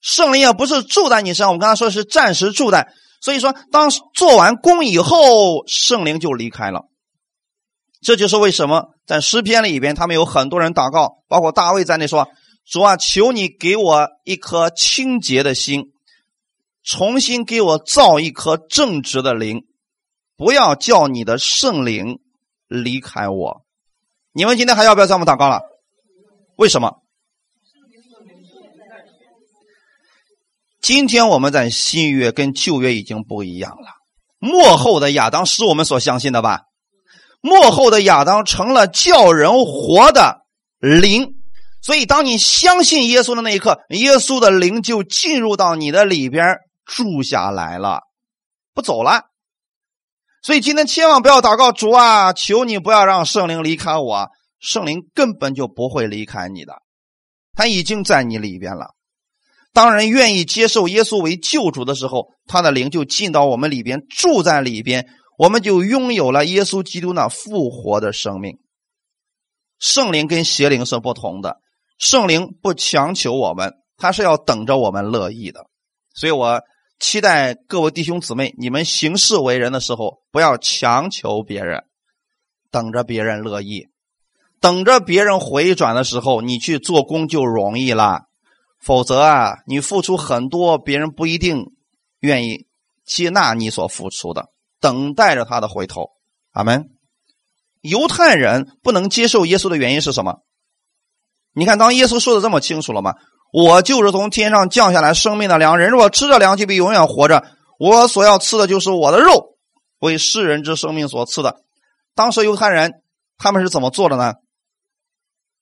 [0.00, 1.52] 圣灵也不是住在你身上。
[1.52, 2.86] 我刚才说是暂时住在，
[3.20, 6.82] 所以说，当做完工以后，圣灵就离开了。
[8.04, 12.28] 这就是为什么在诗篇里边，他们有很多人祷告，包括大卫在内说
[12.68, 15.92] ：“主啊，求你给我一颗清洁的心，
[16.82, 19.62] 重新给我造一颗正直的灵，
[20.36, 22.20] 不要叫你的圣灵
[22.68, 23.64] 离开我。”
[24.36, 25.62] 你们今天还要不要这么祷告了？
[26.56, 27.00] 为什么？
[30.82, 33.88] 今天我们在新约跟旧约已经不一样了。
[34.38, 36.64] 幕后的亚当是我们所相信的吧？
[37.44, 40.46] 幕后的亚当成了叫人活的
[40.80, 41.34] 灵，
[41.82, 48.00] 所以当你相信耶稣的那一刻，耶稣的灵就进入到你的里边住下来了，
[48.72, 49.24] 不走了。
[50.42, 54.28] 所以今天千万不要祷告主啊，求你不要让圣灵离开我。
[54.58, 56.80] 圣灵根本就不会离开你的，
[57.52, 58.94] 他已经在你里边了。
[59.74, 68.58] 当人愿意接受耶稣为救主的时候，他的灵就进到我们里边，住在里边，我们就拥有了耶稣基督那复活的生命。
[69.78, 71.60] 圣灵跟邪灵是不同的，
[71.98, 75.66] 圣灵不强求我们，他是要等着我们乐意的。
[76.14, 76.62] 所以我。
[77.00, 81.82] 期待各位弟兄姊妹，你们行事为人的时候，不要强求别人，
[82.70, 83.88] 等着别人乐意，
[84.60, 88.22] 等着别人回转的时候，你去做工就容易了。
[88.80, 91.72] 否则啊，你付出很多，别人不一定
[92.20, 92.68] 愿意
[93.04, 94.50] 接纳你所付出的，
[94.84, 96.10] 等待着他的回头。
[96.52, 96.90] 阿门。
[97.80, 100.42] 犹太人不能接受耶稣的原因是什么？
[101.54, 103.14] 你看，当耶稣说的这么清楚了吗？
[103.50, 107.46] 我就是从天上降下来生命的粮，人若吃着粮，就必永远活着。
[107.78, 109.56] 我所要吃的就是我的肉，
[110.00, 111.62] 为世人之生命所赐的。
[112.14, 113.02] 当时犹太人
[113.38, 114.34] 他们是怎么做的呢？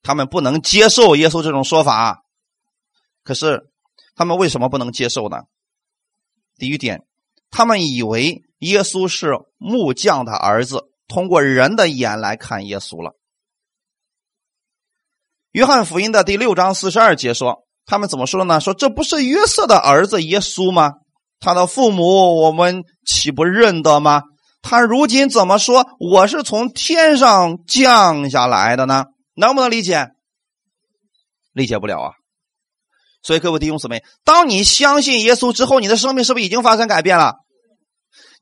[0.01, 2.23] 他们不能接受耶稣这种说法。
[3.23, 3.69] 可是
[4.15, 5.43] 他们为什么不能接受呢？
[6.57, 7.05] 第一点，
[7.51, 13.15] 他们以为耶稣是木匠的儿子，通过人的眼来看耶稣了。
[15.51, 17.63] 约翰福音的第六章四十二节说。
[17.85, 18.61] 他们怎么说呢？
[18.61, 20.93] 说这不是约瑟的儿子耶稣吗？
[21.41, 24.21] 他的父母我们岂不认得吗？
[24.61, 29.07] 他如今怎么说我是从天上降下来的呢？
[29.35, 30.11] 能不能理解？
[31.51, 32.11] 理解不了啊！
[33.21, 37.35] 所以各位弟兄姊妹，当你相信耶稣之后，你的生命是不是已经发生改变了？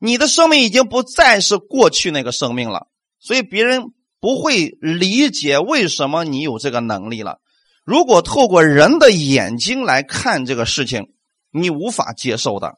[0.04, 2.88] 你的生命已经不再是过去那个生命了，
[3.20, 3.84] 所以别人
[4.18, 7.38] 不会理解为什么你有这个能力了。
[7.84, 11.06] 如果透过人的眼睛来看这个事情，
[11.52, 12.74] 你无法接受的，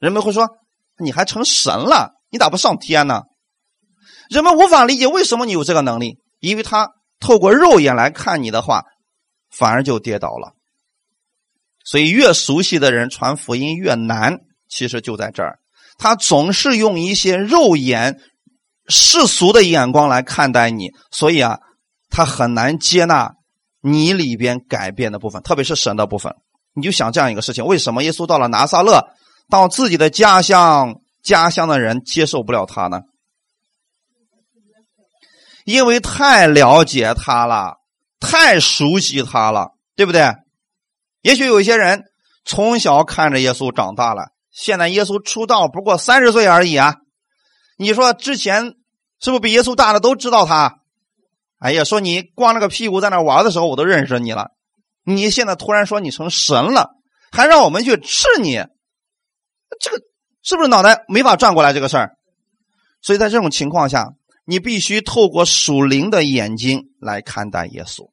[0.00, 0.48] 人们会说
[0.98, 2.20] ：“你还成神了？
[2.30, 3.22] 你咋不上天呢？”
[4.28, 8.82] 人们无法理解为什么你有这个能力，因为他透过肉眼来看你的话，
[9.50, 10.54] 反而就跌倒了。
[11.84, 15.60] 所以，越熟悉的人传福音越难，其实就在这儿，
[15.98, 18.18] 他总是用一些肉眼
[18.88, 21.58] 世俗的眼光来看待你，所以啊，
[22.10, 23.32] 他很难接纳。
[23.82, 26.34] 你里边改变的部分，特别是神的部分，
[26.74, 29.00] 你就想这样一个事情：为什么耶稣到了拿撒勒，
[29.48, 33.02] 到自己的家乡，家乡的人接受不了他呢？
[35.64, 37.76] 因为太了解他了，
[38.18, 40.34] 太熟悉他了，对不对？
[41.22, 42.02] 也许有一些人
[42.44, 46.96] 从小看着耶稣长大了，现在耶稣出道不过三十岁而已啊！
[47.76, 48.72] 你说之前
[49.20, 50.78] 是不是比耶稣大的都知道他？
[51.58, 54.48] 哎呀，说你光那个屁股在那玩的时候，我都认识你了。
[55.04, 56.90] 你现在突然说你成神了，
[57.30, 58.54] 还让我们去吃你，
[59.78, 59.98] 这个
[60.42, 62.16] 是不是脑袋没法转过来这个事儿？
[63.02, 64.08] 所以在这种情况下，
[64.46, 68.08] 你必须透过属灵的眼睛来看待耶稣。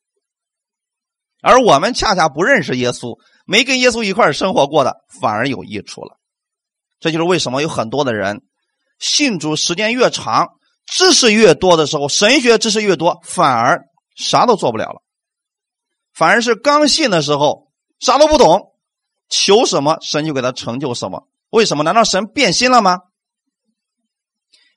[1.41, 6.17] 而我们恰恰不认识耶稣，没跟耶稣一块生活过的，反而有益处了。
[7.03, 8.43] 这就是为什么有很多的人
[8.97, 10.53] 信主时间越长，
[10.85, 13.81] 知识越多的时候，神学知识越多，反而
[14.15, 15.03] 啥都做不了了。
[16.13, 17.67] 反而是刚信的时候
[17.99, 18.71] 啥都不懂，
[19.27, 21.27] 求什么神就给他成就什么。
[21.49, 21.83] 为什么？
[21.83, 22.99] 难道神变心了吗？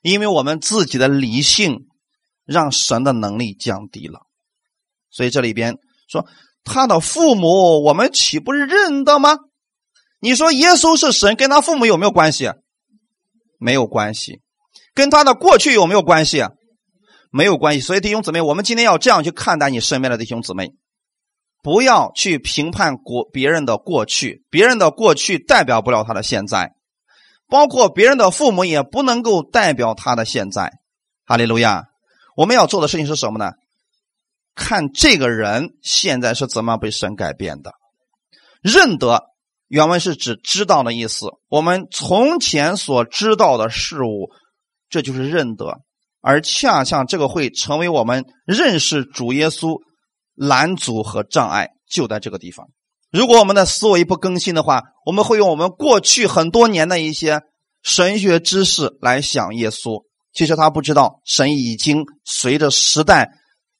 [0.01, 1.87] 因为我们自己的理性
[2.43, 4.19] 让神的能力降低了。
[5.09, 5.77] 所以这里边
[6.09, 6.27] 说
[6.65, 9.37] 他的父母，我们岂不是认得吗？
[10.27, 12.51] 你说耶稣是神，跟他父母有没有关系？
[13.57, 14.41] 没有关系。
[14.93, 16.43] 跟他的过去有没有关系？
[17.31, 17.79] 没有关系。
[17.79, 20.73] 所以弟兄姊妹，我们今天要这样去看待你身边的弟兄姊妹。
[21.63, 26.73] 不要去评判过别人的过去，别人的过去代表不了他的现在，
[27.47, 30.73] 包括别人的父母也不能够代表他的现在。
[31.25, 31.85] 哈利路亚！
[32.35, 33.53] 我们要做的事情是什么呢？
[34.55, 37.71] 看这个人现在是怎么被神改变的。
[38.61, 39.23] 认得
[39.67, 44.29] 原文是指知道的意思，我们从前所知道的事物，
[44.89, 45.79] 这就是认得，
[46.21, 49.79] 而恰恰这个会成为我们认识主耶稣。
[50.39, 52.67] 拦阻和障碍就在这个地方。
[53.09, 57.41] 如果我们的思维不更新的话，我们会用我们过去很多年的一些
[57.81, 60.03] 神学知识来想耶稣。
[60.31, 63.31] 其实他不知道，神已经随着时代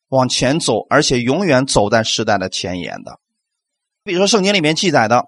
[0.08, 3.20] 往前走，而且永远走在时代的前沿的。
[4.04, 5.26] 比如说，圣经里面记载的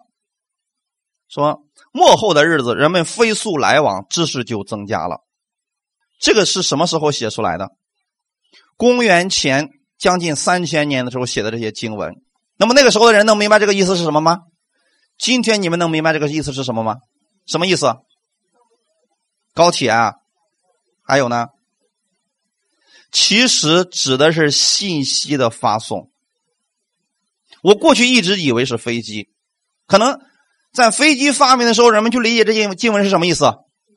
[1.29, 1.63] 说，
[1.93, 5.23] 末后的日子，人们飞速来往，知识就增加了。
[6.19, 7.69] 这个是什么时候写出来的？
[8.75, 9.69] 公元前。
[9.99, 12.15] 将近三千年的时候写的这些经文，
[12.55, 14.43] 那么那个时候的人能明白这个意思是什么吗？
[15.17, 16.95] 今天你们能明白这个意思是什么吗？
[17.45, 17.93] 什么意思？
[19.53, 20.13] 高铁啊，
[21.03, 21.47] 还有呢？
[23.11, 26.09] 其实指的是信息的发送。
[27.61, 29.27] 我过去一直以为是飞机，
[29.85, 30.17] 可能
[30.73, 33.45] 在飞机发明的时候，人们去理解这些经文是什么意思。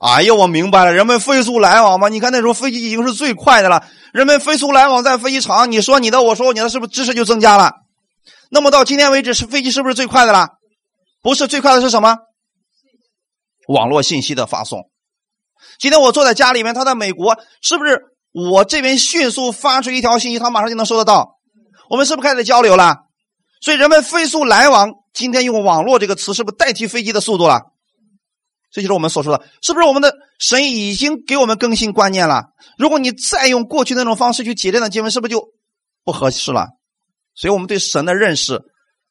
[0.00, 2.08] 哎呀，我明白了，人们飞速来往嘛。
[2.08, 7.72] 你看那时候飞机已经是最快的了，人们飞速来往在飞机场，你说你的，我说你的，是不是知识就增加了？
[8.50, 10.48] 那么到今天为止，是飞机是不是最快的了？
[11.22, 12.16] 不是最快的是什么？
[13.68, 14.90] 网络信息的发送。
[15.78, 18.00] 今天我坐在家里面，他在美国，是不是
[18.32, 21.38] 我这边迅速发出一条信息，他马上就能收得到？
[21.88, 23.01] 我们是不是开始交流了？
[23.62, 27.60] 所以人们飞速来往，今天用网络这个词，是不是代替飞机的速度了？
[28.72, 32.46] 这就是我们所说的，是不是我们的神已经给我们更新观念了？
[32.76, 35.52] 如果你再用过去那种方式去解这段经文，是不是就
[36.04, 36.68] 不合适了？
[37.34, 38.62] 所以我们对神的认识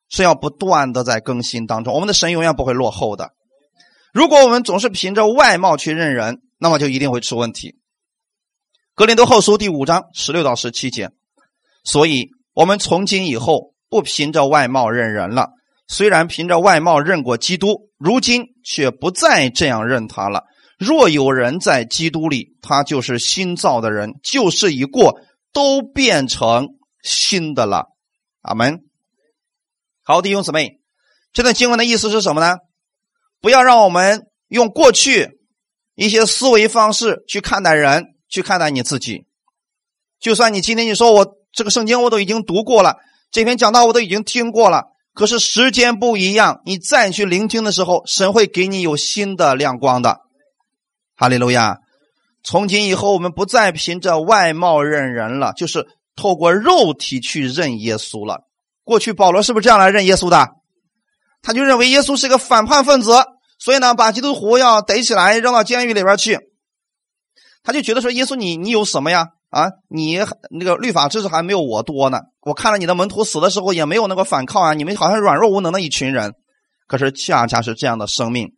[0.09, 1.93] 是要不断的在更新当中。
[1.93, 3.29] 我们的神永远不会落后的。
[4.11, 7.77] 如果我们总是凭着外貌去认人，那么就一定会出问题。
[8.95, 11.11] 格林德后书第五章十六到十七节，
[11.85, 15.49] 所以我们从今以后不凭着外貌认人了。
[15.87, 20.45] 虽然凭着外貌认过基督，如今却不再这样认他了。
[20.79, 25.19] 若有人在基督里，他就是新造的人，旧事已过，
[25.51, 26.69] 都变成
[27.03, 27.87] 新的了。
[28.41, 28.79] 阿门。
[30.03, 30.79] 好，弟兄姊妹，
[31.33, 32.57] 这段经文的意思是什么呢？
[33.41, 35.39] 不要让我们用过去
[35.95, 39.25] 一些思维方式去看待人，去看待你自己。
[40.21, 42.95] 就算你今天你说我这个圣经我都已经读过了，
[43.31, 44.85] 这篇讲道我都已经听过了。
[45.13, 50.19] 可是时间不一样，你再去聆听的时候，神会给你有新的亮光的。
[51.15, 51.79] 哈利路亚！
[52.43, 58.47] 从今以后，我们不再凭着外貌认人了，就是透过肉体去认耶稣了。
[58.83, 60.49] 过去保罗是不是这样来认耶稣的？
[61.41, 63.11] 他就认为耶稣是个反叛分子，
[63.59, 66.39] 所以呢，把基督徒要逮起来扔到监狱里边去。
[67.63, 69.27] 他就觉得说，耶稣你你有什么呀？
[69.51, 70.17] 啊，你
[70.49, 72.19] 那个律法知识还没有我多呢。
[72.41, 76.33] 我看了你的门徒死的时候也没有那个反抗啊，你们好像软弱无能的一群人。
[76.87, 78.49] 可是恰恰是这样的生命，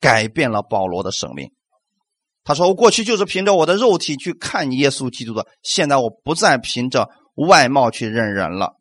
[0.00, 1.50] 改变了保罗的生命。
[2.44, 7.08] 他说：“我过去就是凭着我的肉体去看耶稣基督的，现在我不再凭着
[7.48, 8.74] 外貌去认人了。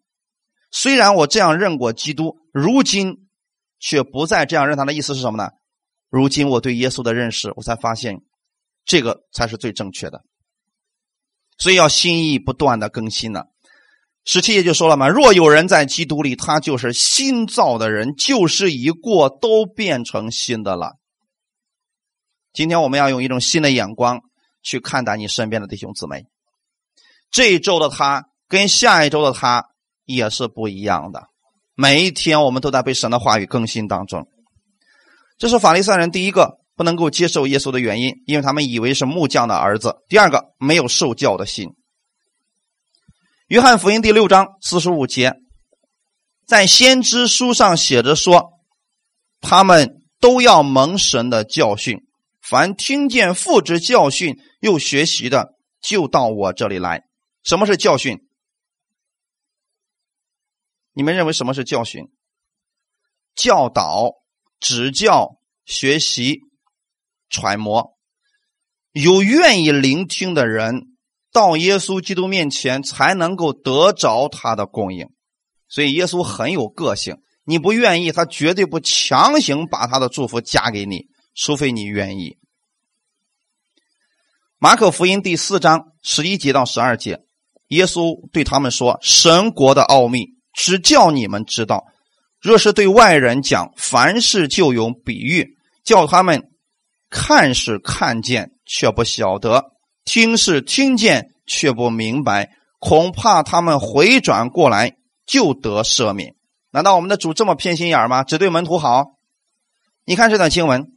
[0.70, 3.28] 虽然我这样认过基督，如今
[3.80, 4.86] 却不再这样认他。
[4.86, 5.50] 的意思是什么呢？
[6.10, 8.22] 如今我对耶稣的认识，我才发现
[8.84, 10.22] 这个才是最正确的。”
[11.58, 13.44] 所以要心意不断的更新呢。
[14.26, 20.94] 十七页就说了嘛：“若有人在基督里，他就是新造的人，旧事已过，都变成新的了。”
[22.54, 24.22] 今天我们要用一种新的眼光
[24.62, 26.26] 去看待你身边的弟兄姊妹。
[27.32, 29.66] 这一周的他跟下一周的他
[30.06, 31.24] 也是不一样的。
[31.76, 34.28] 每一天我们都在被神的话语更新当中。
[35.38, 36.63] 这是法利赛人第一个。
[36.84, 39.96] 能够接受耶稣的原因，因为他们以为是木匠的儿子。
[40.08, 41.70] 第二个，没有受教的心。
[43.48, 45.34] 约翰福音第六章四十五节，
[46.46, 48.52] 在先知书上写着说，
[49.42, 52.00] 他们都要蒙神的教训。
[52.42, 57.04] 凡听见父之教训又学习的，就到我这里来。
[57.44, 58.20] 什么是教训？
[60.94, 62.04] 你们认为什么是教训？
[63.36, 64.12] 教导、
[64.60, 66.40] 指教、学习、
[67.34, 67.98] 揣摩。
[68.92, 70.84] 有愿意聆听的人，
[71.32, 75.10] 到耶稣基督面前才能够得着他的供应。
[75.68, 82.38] 所以耶稣很有个性，你不愿意，他绝对不强行把他的祝福加给你，除非你愿意。
[84.60, 87.24] 马可福音第四章十一节到十二节，
[87.70, 91.88] 耶稣对他们说：“神国的奥秘。”只叫你们知道，
[92.40, 96.52] 若是对外人讲，凡事就用比喻，叫他们
[97.14, 99.72] 看是看见却不晓得，
[100.04, 102.50] 听是听见却不明白，
[102.80, 104.98] 恐怕他们回转过来
[105.28, 106.34] 就得赦免。
[106.72, 108.24] 难道我们的主这么偏心眼吗？
[108.24, 109.20] 只对门徒好？
[110.06, 110.92] 你看这段经文，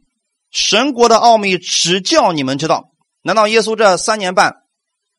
[0.49, 2.89] 神国的奥秘只叫你们知道。
[3.21, 4.63] 难道耶稣这三年半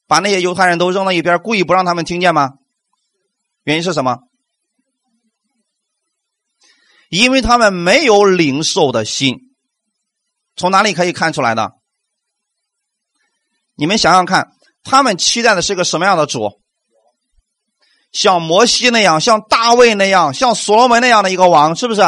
[0.09, 2.55] 把那些犹太人都扔到一边，故意不让他们听见吗？
[3.63, 4.19] 原因是什么？
[7.09, 9.48] 因为他们没有领受的心，
[10.59, 11.71] 从哪里可以看出来的？
[13.77, 14.49] 你们想想看，
[14.83, 16.61] 他们期待的是个什么样的主？
[18.11, 22.03] 像摩西那样，像大卫那样，像所罗门那样的一个王，是不是？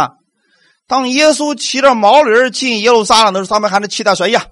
[0.89, 4.47] 当耶稣骑着毛驴进耶路撒冷的时候，他们还是期待说：“哎呀，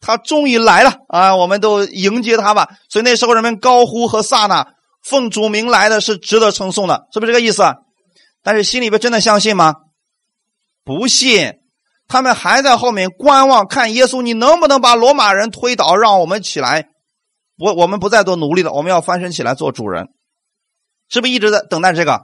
[0.00, 1.36] 他终于来了啊！
[1.36, 4.66] 我们都迎接他吧。”所以那时候人们高呼和撒那，
[5.04, 7.62] 奉主名来的是值得称颂的，是不是这个意思？
[8.42, 9.74] 但是心里边真的相信吗？
[10.84, 11.52] 不信，
[12.12, 16.88] 他们还在后面观望，看耶稣，你能不能把罗马人推倒，让我们起来？
[17.56, 20.08] 我我们不再做奴隶了，我们要翻身起来做主人，
[21.08, 22.20] 是不是一直在等待这个？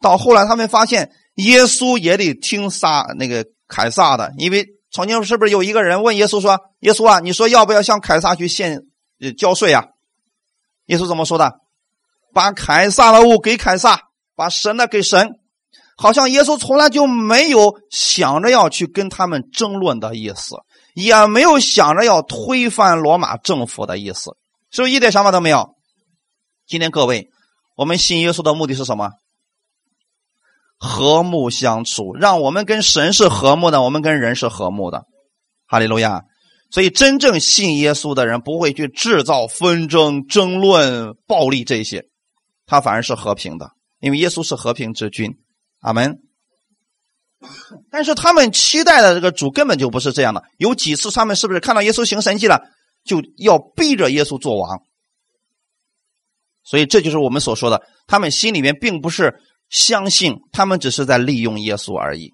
[0.00, 8.82] 到后来，他们发现耶稣也得听撒那个凯撒的，因为曾经是不是有一个人问耶稣说：“耶稣啊，你说要不要向凯撒去献
[9.36, 9.86] 交税啊？”
[10.86, 11.50] 耶稣怎么说的？
[12.32, 14.02] 把凯撒的物给凯撒，
[14.36, 15.30] 把神的给神。
[15.96, 20.56] 好像耶稣从来就没有想着要去跟他们争论的意思，
[20.94, 24.36] 也没有想着要推翻罗马政府的意思，
[24.70, 25.74] 是不是一点想法都没有？
[26.66, 27.28] 今天各位，
[27.76, 29.10] 我们信耶稣的目的是什么？
[30.78, 35.04] 和睦相处，让我们跟神是和睦的，我们跟人是和睦的。
[35.66, 36.22] 哈利路亚！
[36.70, 42.04] 所以真正信耶稣的人不会去制造纷争、争论、暴力这些，
[42.66, 43.70] 他反而是和平的，
[44.00, 45.36] 因为耶稣是和平之君。
[45.84, 46.18] 阿门。
[47.90, 50.42] 但是他们期待的这个主根本就不是这样的。
[50.56, 52.62] 有几次他们是不是看到耶稣行神迹了，
[53.04, 54.80] 就要逼着耶稣做王？
[56.62, 59.34] 所以这就是我们所说的，他们心里面并不是
[59.68, 62.32] 相信，他们只是在利用耶稣而已。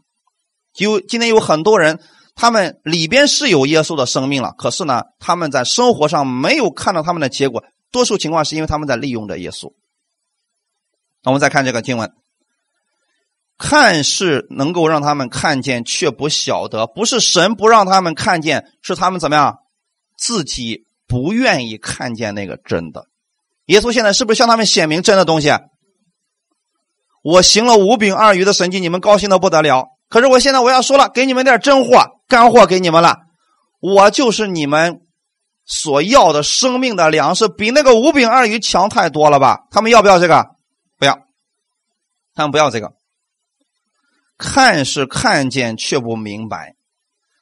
[0.72, 2.00] 就今天有很多人，
[2.36, 7.64] 他们里边是有耶稣的生命了，可是呢，他们在生活上没有看到他们的结果。
[7.90, 9.72] 多数情况是因为他们在利用着耶稣。
[11.24, 12.12] 那我们再看这个经文。
[13.60, 19.58] 看是能够让他们看见，却不晓得，不是神不让他们看见，是他们怎么样，
[20.16, 23.04] 自己不愿意看见那个真的。
[23.66, 25.50] 耶稣现在是不是向他们显明真的东西？
[27.22, 29.88] 我行了五饼二鱼的神迹，你们高兴的不得了。
[30.08, 33.18] 可是我现在我要说了，给你们点真货、干货给你们了。
[33.80, 35.02] 我就是你们
[35.66, 39.66] 所要的生命的粮食，比那个五饼二鱼强太多了吧？
[39.70, 40.46] 他们要不要这个？
[40.98, 41.18] 不要，
[42.34, 42.92] 他们不要这个。
[44.40, 46.74] 看是看见，却不明白。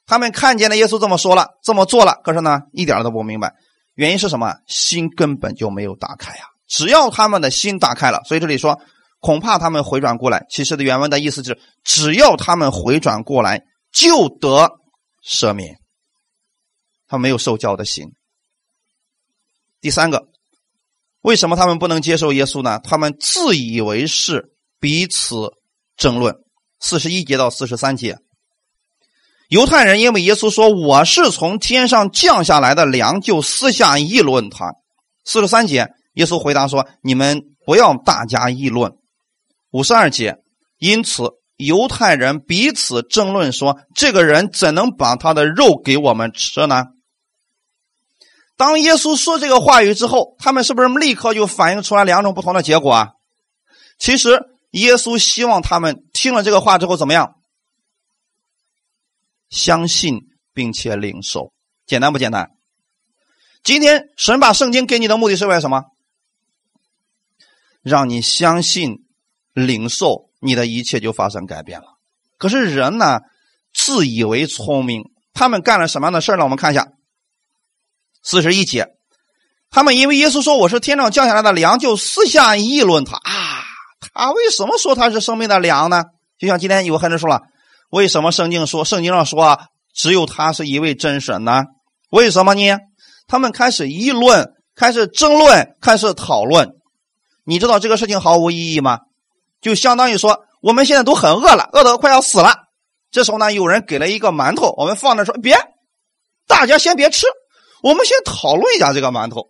[0.05, 3.55] 他们看见了耶稣这么说了，这么做了，可是呢，一点都不明白。
[3.95, 4.55] 原因是什么？
[4.67, 6.43] 心根本就没有打开呀！
[6.67, 8.81] 只要他们的心打开了，所以这里说，
[9.19, 10.45] 恐怕他们回转过来。
[10.49, 14.79] 其实的原文的意思是，只要他们回转过来，就得
[15.25, 15.79] 赦免。
[17.07, 18.11] 他没有受教的心。
[19.81, 20.27] 第三个，
[21.21, 22.79] 为什么他们不能接受耶稣呢？
[22.83, 25.53] 他们自以为是，彼此
[25.97, 26.35] 争论。
[26.79, 28.19] 四十一节到四十三节，
[29.49, 34.75] 犹太人因为耶稣说我是从天上降下来的粮，就私下议论他。
[35.25, 38.93] 四十三节，耶稣回答说：“你们不要大家议论。”
[39.71, 40.37] 五十二节，
[40.77, 46.85] 因此犹太人彼此争论说：“这个人怎能把他的肉给我们吃呢？”
[48.55, 53.09] 当耶稣说这个话语之后，他们是不是立刻就反映出来两种不同的结果啊？
[53.99, 54.39] 其实。
[54.71, 57.35] 耶稣希望他们听了这个话之后怎么样？
[59.49, 60.19] 相信
[60.53, 61.51] 并且领受，
[61.85, 62.51] 简单不简单？
[63.63, 65.85] 今天神把圣经给你的目的是为了什么？
[67.81, 69.05] 让你相信、
[69.53, 71.97] 领受，你的一切就发生改变了。
[72.37, 73.19] 可是人呢，
[73.73, 75.03] 自以为聪明，
[75.33, 76.43] 他们干了什么样的事呢？
[76.43, 76.87] 我们看一下
[78.21, 78.87] 四十一节，
[79.69, 83.48] 他们因为耶稣说我是天上降下来的粮，就私下议论他啊，
[84.13, 86.03] 他为什么说他是生命的粮呢？
[86.37, 87.41] 就像今天有很多人说了，
[87.89, 89.59] 为什么圣经说圣经上说
[89.93, 91.63] 只有他是一位真神呢？
[92.09, 92.77] 为什么呢？
[93.27, 96.71] 他们开始议论，开始争论，开始讨论。
[97.43, 98.99] 你知道这个事情毫无意义吗？
[99.61, 102.55] 就相当于说，我们现在都很饿了，饿得快要死了。
[103.11, 105.57] 这时候呢，有人给了一个馒头，我们放那说：“别，
[106.47, 107.27] 大家先别吃，
[107.83, 109.49] 我们先讨论一下这个馒头，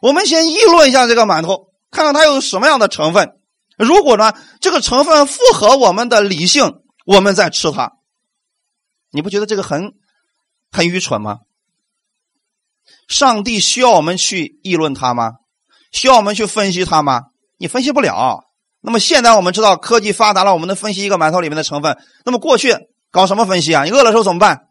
[0.00, 3.40] 我们先议论一下这个馒头，看看它有什么样的成分。
[3.76, 7.92] 如果呢，这个成分符合我们的理性，我们再吃它。
[9.10, 9.94] 你不觉得这个很
[10.70, 11.38] 很愚蠢吗？
[13.06, 15.32] 上帝需要我们去议论它吗？
[15.92, 17.22] 需要我们去分析它吗？
[17.56, 18.44] 你分析不了。”
[18.80, 21.98] 那么现在我们知道科技发达了，我们能分析一个馒头里面的成分。
[22.24, 22.76] 那么过去
[23.10, 23.82] 搞什么分析啊？
[23.82, 24.68] 你饿的时候怎么办？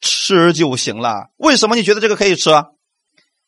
[0.00, 1.30] 吃就行了。
[1.36, 2.50] 为什么你觉得这个可以吃？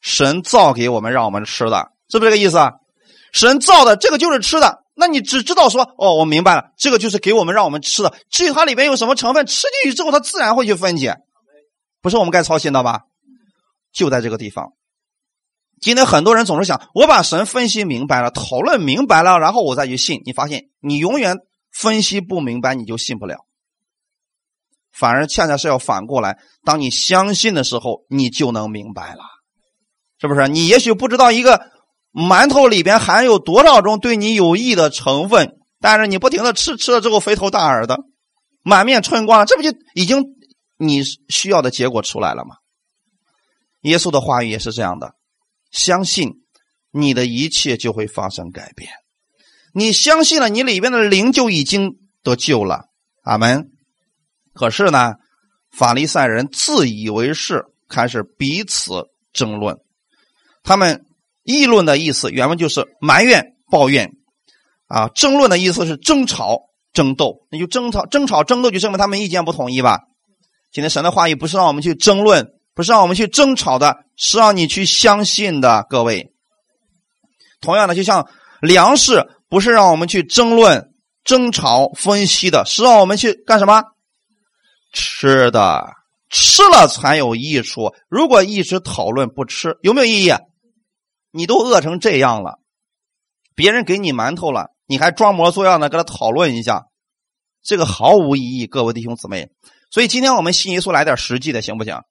[0.03, 2.73] 神造给我们让我们吃的，是不是这个意思啊？
[3.33, 4.83] 神造的这个就是吃的。
[4.95, 8.13] 那你只知道说哦，我明白了，这个就是给我们让我们吃的。
[8.29, 11.17] 至于它里面有什么成分，吃进去之后它自然会去分解，
[12.03, 13.03] 不是我们该操心的吧？
[13.93, 14.73] 就在这个地方。
[15.81, 20.21] 今天很多人总是想，我把神分析明白了，讨论明白了，然后我再去信。
[20.27, 21.39] 你发现，你永远
[21.73, 23.47] 分析不明白，你就信不了。
[24.93, 29.23] 反而恰恰是要反过来，当你相信的时候，你就能明白了，
[30.21, 30.49] 是不是？
[30.49, 31.71] 你也许不知道一个
[32.13, 37.99] 馒头里边含有多少种对你有益的成分，但是你不停的吃，吃了之后肥头大耳的，
[38.63, 40.25] 满面春光，这不就已经
[40.77, 42.57] 你需要的结果出来了吗？
[43.83, 45.15] 耶稣的话语也是这样的。
[45.71, 46.43] 相信
[46.91, 48.91] 你的一切就会发生改变。
[49.73, 51.93] 你相信了，你里边的灵就已经
[52.23, 52.87] 得救了。
[53.23, 53.71] 阿门。
[54.53, 55.15] 可是呢，
[55.71, 59.79] 法利赛人自以为是，开始彼此争论。
[60.65, 61.07] 他们
[61.43, 64.11] 议论的意思，原文就是埋怨、抱怨
[64.87, 66.63] 啊；争论的意思是争吵、
[66.93, 67.47] 争斗。
[67.51, 70.01] 那就争吵、争吵、争斗，就证明他们意见不统一吧。
[70.73, 72.49] 今天神的话语不是让我们去争论。
[72.73, 75.85] 不是让我们去争吵的，是让你去相信的。
[75.91, 76.33] 各位，
[77.61, 78.27] 同样的，就像
[78.63, 80.93] 粮食，不是让我们去争论、
[81.25, 83.83] 争吵、分析的，是让我们去干什么？
[84.95, 85.85] 吃的，
[86.31, 87.93] 吃了才有益处。
[88.09, 90.33] 如果一直讨论不吃，有没有意义？
[91.31, 92.59] 你都饿成这样了，
[93.55, 96.87] 别人给你馒头了，你还装模作样的跟他讨论一下，
[97.63, 98.67] 这个毫无意义。
[98.67, 99.51] 各位弟兄姊妹，
[99.91, 102.03] 所以今天我们信耶稣来点实际的，行不行？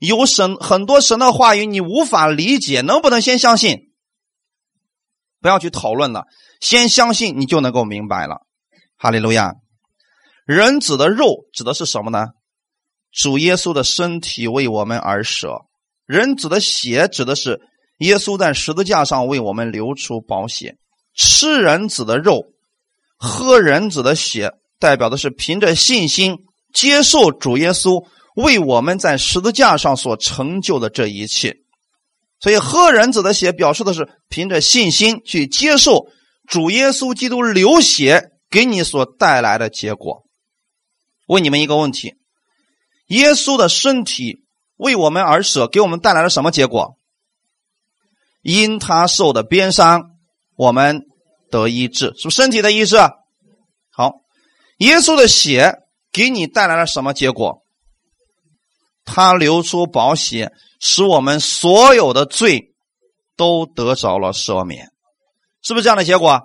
[0.00, 3.92] 有神很多神的话语，你无法理解，能不能先相信？
[5.40, 6.26] 不要去讨论了，
[6.60, 8.46] 先相信，你就能够明白了。
[8.96, 9.54] 哈利路亚！
[10.46, 12.28] 人子的肉指的是什么呢？
[13.12, 15.66] 主耶稣的身体为我们而舍。
[16.06, 17.60] 人子的血指的是
[17.98, 20.76] 耶稣在十字架上为我们流出宝血。
[21.14, 22.44] 吃人子的肉，
[23.16, 26.38] 喝人子的血，代表的是凭着信心
[26.72, 28.04] 接受主耶稣。
[28.34, 31.58] 为我们在十字架上所成就的这一切，
[32.40, 36.08] 所以喝人子的血，表示的是凭着信心去接受
[36.48, 40.24] 主耶稣基督流血给你所带来的结果。
[41.28, 42.14] 问你们一个问题：
[43.06, 44.38] 耶稣的身体
[44.78, 46.96] 为我们而舍，给我们带来了什么结果？
[48.44, 50.10] 因他受的鞭伤，
[50.54, 51.00] 我们
[51.50, 52.98] 得医治，是不是身体的医治？
[53.90, 54.12] 好，
[54.78, 55.74] 耶稣的血
[56.12, 57.62] 给你带来了什么结果？
[59.06, 62.74] 他流出宝血，使我们所有的罪
[63.36, 64.88] 都得着了赦免，
[65.62, 66.40] 是不是这样的结果？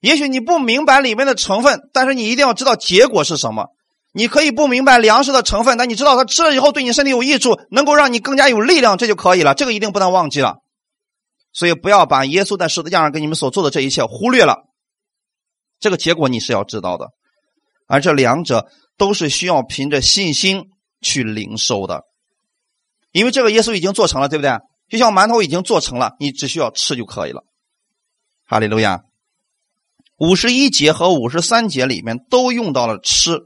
[0.00, 3.66] 也许你不明白里面的成分，但是你一定要知道结果是什么。
[4.12, 9.54] 你可以不明白粮食的成分，但你知道它吃了以后对你身体有益处，能够让你更加有力量，这就可以了。
[9.54, 10.56] 这个一定不能忘记了。
[11.52, 14.56] 所以不要把耶稣在十字架上给你们所做的这一切忽略了。
[15.78, 17.08] 这个结果你是要知道的，
[17.86, 20.66] 而这两者都是需要凭着信心。
[21.02, 22.02] 去零售的，
[23.10, 24.50] 因为这个耶稣已经做成了，对不对？
[24.90, 27.42] 就像馒头已经做成了，你只需要吃就可以了。
[28.46, 29.00] 哈利路亚。
[30.18, 33.38] 五十一节和五十三节里面都用到了吃，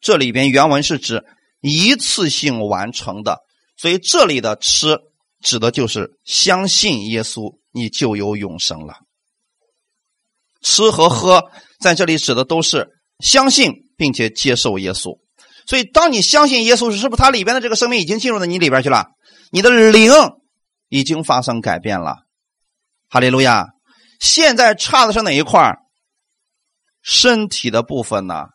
[0.00, 1.26] 这里边原文是指
[1.60, 3.40] 一次性完成的，
[3.76, 4.98] 所以这里的吃
[5.44, 8.96] 指的就是相信耶稣，你就有永生了。
[10.62, 11.44] 吃和喝
[11.78, 12.88] 在这里指的都是
[13.20, 15.18] 相信并且接受耶稣。
[15.66, 19.06] 所以，当你相信耶稣，是不是他里边的这个生命已经进入到你里边去了？
[19.50, 20.10] 你的灵
[20.88, 22.16] 已经发生改变了。
[23.08, 23.68] 哈利路亚！
[24.20, 25.74] 现在差的是哪一块
[27.02, 28.46] 身体的部分呢？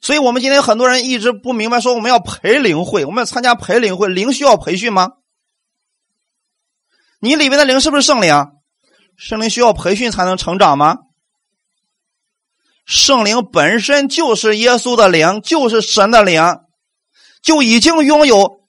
[0.00, 5.08] 所以我们今天很多人一直不明白，说我们要培灵会，我们要参加培灵会，灵需要培训吗？
[7.20, 8.46] 你里面的灵是不是圣灵？
[9.16, 10.96] 圣灵需要培训才能成长吗？
[12.84, 16.42] 圣灵本身就是耶稣的灵，就是神的灵，
[17.42, 18.60] 就已经拥有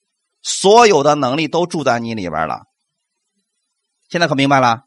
[0.41, 2.61] 所有的能力，都住在你里边了。
[4.09, 4.79] 现在可明白了？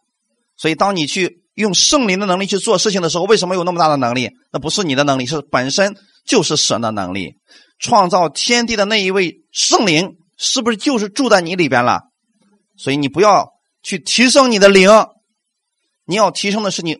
[0.56, 4.30] 所以，当你去用圣灵的能力去做事情的时候，为什么有那么大的能力？
[4.52, 5.94] 那不是你的能力，是本身
[6.26, 7.34] 就是神的能力。
[7.78, 12.09] 创造天地的那一位圣灵，是不是就是住在你里边了？
[12.82, 13.52] 所以，你不要
[13.82, 14.88] 去提升你的灵，
[16.06, 16.96] 你要提升的是你。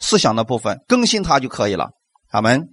[0.00, 1.90] 思想的部分更新它就可以了。
[2.30, 2.68] 阿门。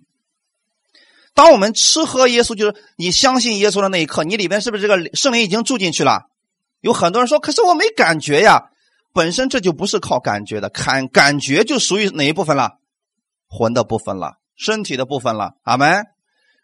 [1.34, 6.24] 当我们吃喝耶稣，就是你相信耶稣的那一刻，你里边是不是这个圣灵已经住进去了？
[6.82, 8.66] 有很多人说：“可是我没感觉呀。”
[9.12, 12.80] 本身这就不是靠感觉的，感感觉就属于哪一部分了？
[13.48, 15.54] 魂的部分了，身体的部分了。
[15.64, 16.04] 阿门。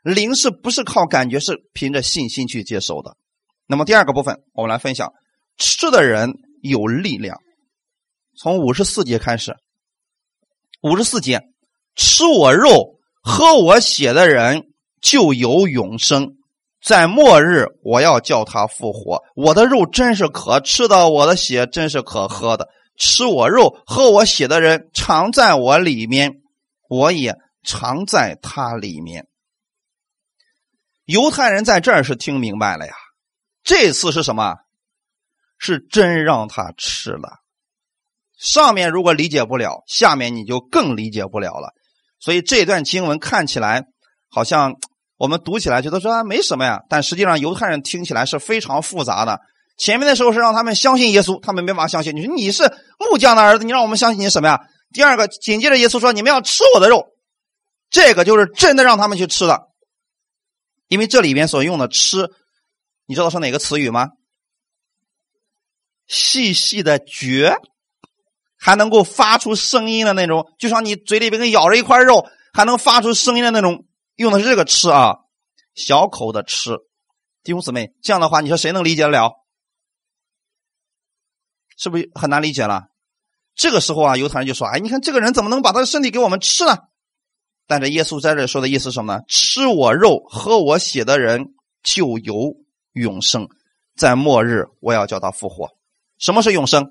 [0.04, 1.40] 灵是不是靠感觉？
[1.40, 3.16] 是凭着信心去接受的。
[3.68, 5.14] 那么第二个部分，我们来分享：
[5.58, 7.40] 吃的人有力量。
[8.38, 9.56] 从五十四节开始。
[10.82, 11.44] 五十四节，
[11.96, 14.64] 吃我肉、喝我血的人
[15.00, 16.38] 就有永生，
[16.84, 19.22] 在末日我要叫他复活。
[19.36, 22.68] 我的肉真是可吃的，我的血真是可喝的。
[22.98, 26.42] 吃我肉、喝我血的人常在我里面，
[26.90, 29.28] 我也常在他里面。
[31.06, 32.94] 犹太人在这儿是听明白了呀，
[33.64, 34.56] 这次是什么？
[35.62, 37.38] 是真让他吃了。
[38.40, 41.70] 上面如果理解不了，下面你就更理解不了了。
[42.20, 43.84] 所以这段经文看起来
[44.30, 44.74] 好像
[45.18, 49.40] 我们读起来觉得说啊没什么呀，但实际上犹太人听起来是非常复杂的。
[49.78, 52.16] 前面的时候是让他们相信耶稣，他们没法相信。
[52.16, 52.64] 你说你是
[53.00, 54.62] 木匠的儿子，你让我们相信你什么呀？
[54.92, 57.06] 第二个，紧接着耶稣说：“你们要吃我的肉。”
[57.90, 59.68] 这个就是真的让他们去吃的，
[60.88, 62.30] 因为这里边所用的“吃”，
[63.08, 64.10] 你知道是哪个词语吗？
[66.12, 67.56] 细细的嚼。
[68.64, 73.88] 还能够发出声音的那种，就像你嘴里边咬着一块肉，还能发出声音的那种，
[74.18, 75.16] 用的是这个吃啊，
[75.74, 76.78] 小口的吃。
[77.42, 79.32] 弟兄姊妹，这样的话，你说谁能理解得了？
[81.76, 82.84] 是不是很难理解了？
[83.56, 86.78] 这个时候啊，犹太人就说：“哎，你看这个人怎么能把他的身体给我们吃呢？”
[87.66, 89.24] 但是耶稣在这说的意思是什么呢？
[89.28, 92.58] 吃我肉、喝我血的人就有
[92.94, 93.48] 永生，
[93.98, 95.81] 在末日我要叫他复活。
[96.22, 96.86] 什么是永生？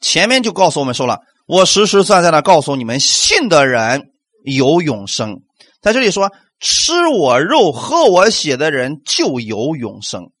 [0.00, 4.10] 前面就告诉我们说了，我实实在在的告诉你们，信的人
[4.42, 5.42] 有永生。
[5.80, 10.32] 在这里说，吃我肉、喝我血的人就有永生。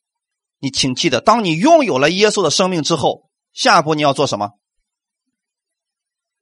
[0.58, 4.52] 你请记得，当你拥有了耶稣的生命之后，下一步你要做什么？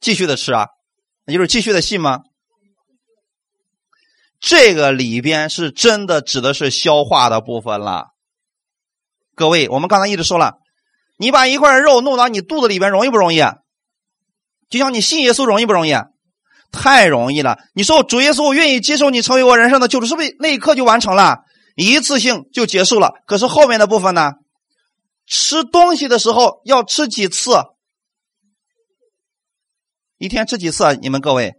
[0.00, 0.68] 继续的吃啊，
[1.26, 2.20] 那就是继续的信吗？
[4.38, 8.08] 这个里边是真的指的是消化的部分了。
[9.34, 10.58] 各位，我们刚才一直说了。
[11.16, 13.40] 你把一块肉弄到你肚子里边容易不容易？
[14.70, 15.94] 就像你信耶稣容易不容易？
[16.72, 17.58] 太容易了！
[17.72, 21.44] 你说我主耶稣，我愿意接受你成为我人生的救主，是不是那一刻就完成了？
[21.76, 23.12] 一次性就结束了？
[23.26, 24.32] 可是后面的部分呢？
[25.26, 27.52] 吃东西的时候要吃几次？
[30.18, 30.84] 一天吃几次？
[30.84, 31.54] 啊你们各位？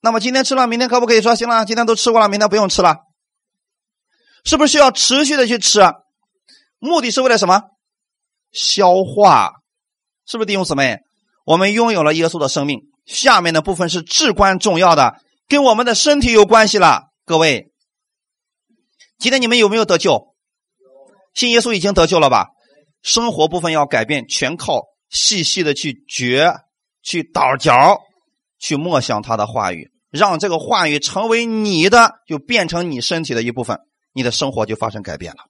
[0.00, 1.66] 那么今天吃了，明天可不可以说行了？
[1.66, 2.96] 今天都吃过了，明天不用吃了？
[4.44, 5.80] 是不是需要持续的去吃？
[6.86, 7.62] 目的是为了什么？
[8.52, 9.52] 消化，
[10.24, 11.00] 是不是弟兄姊妹？
[11.44, 17.02] 我们拥有了耶稣的生命，下面的部分是至关重要的，跟我们的身体有关系了。
[17.24, 17.72] 各位，
[19.18, 20.34] 今天你们有没有得救？
[21.34, 22.46] 信耶稣已经得救了吧？
[23.02, 26.54] 生活部分要改变，全靠细细的去觉、
[27.02, 28.00] 去倒嚼、
[28.58, 33.78] 去默想他的话语，让这个话语成为你的，就变成你身体的一部分，
[34.12, 35.44] 你的生活就发生改变了。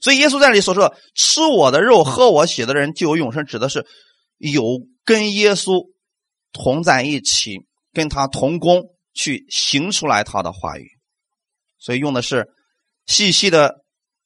[0.00, 3.86] 所以耶稣在这里所说的“吃我的肉、喝我血的人就有永生”，指的是
[4.38, 4.62] 有
[5.04, 5.86] 跟耶稣
[6.52, 7.58] 同在一起，
[7.92, 8.82] 跟他同工
[9.14, 10.86] 去行出来他的话语。
[11.78, 12.48] 所以用的是
[13.06, 13.76] 细细的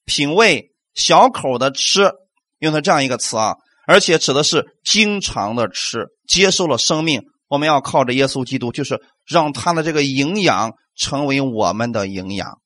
[0.04, 2.10] 品味、小口的吃，
[2.58, 3.54] 用的这样一个词啊，
[3.86, 7.22] 而且指的是经常的吃，接受了生命。
[7.48, 12.58] 我们要靠着耶稣基督，就是让他的这个营养成为我们的营养。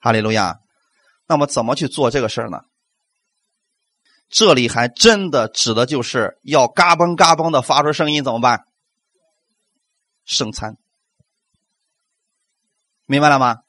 [0.00, 0.56] 哈利路亚。
[1.32, 2.58] 那么怎么去做这个事儿呢？
[4.28, 8.60] 这里还真的指的就是要嘎嘣嘎嘣的发出声音，怎么办？
[10.26, 10.76] 圣餐，
[13.06, 13.60] 明白了吗？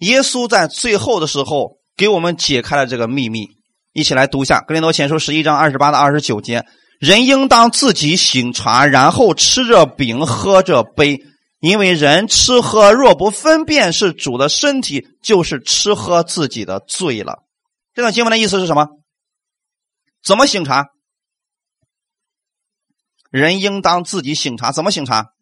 [0.00, 3.48] 耶稣在最后的时候给我们解开了这个秘密。
[3.94, 6.66] 一起来读一下《格林多前书》十一章二十八到二十九节：
[6.98, 11.18] 人应当自己醒察，然后吃着饼，喝着杯，
[11.60, 17.44] 因为人吃喝若不分辨是主的身体，就是吃喝自己的罪了。
[17.92, 18.88] 这段经文的意思是什么？
[20.24, 20.88] 怎么醒茶？
[23.30, 25.32] 人应当自己醒茶，怎么醒茶？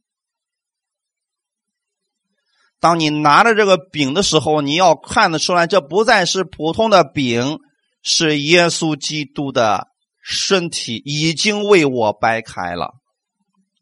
[2.81, 7.59] 当你拿着这个饼的时候，你要看得出来，这不再是普通的饼，
[8.03, 9.89] 是耶稣基督的
[10.23, 12.95] 身体已经为我掰开了，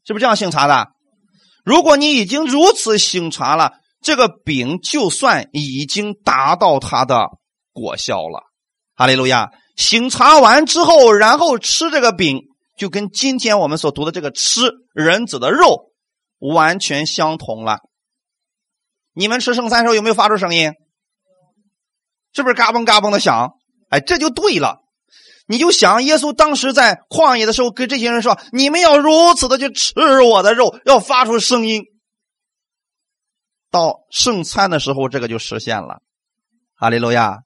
[0.07, 0.96] 是不是这样醒茶的？
[1.67, 7.27] 如果你已经如此醒察了，这个饼就算已经达到它的
[7.73, 8.45] 果效了。
[8.95, 9.51] 哈利路亚！
[9.75, 12.43] 醒察完之后，然后吃这个饼，
[12.79, 14.61] 就跟今天我们所读的这个吃
[14.95, 15.91] 人子的肉
[16.39, 17.81] 完全相同了。
[19.13, 20.71] 你们吃圣餐时候有没有发出声音？
[22.33, 23.55] 是不是嘎嘣嘎嘣的响？
[23.91, 24.85] 哎，这就对了。
[25.47, 31.85] 你就想耶稣当时在旷野的时候跟这些人说：“你们要如此的去吃我的肉，要发出声音。”
[33.71, 36.03] 到圣餐的时候，这个就实现了。
[36.75, 37.39] 哈利路亚！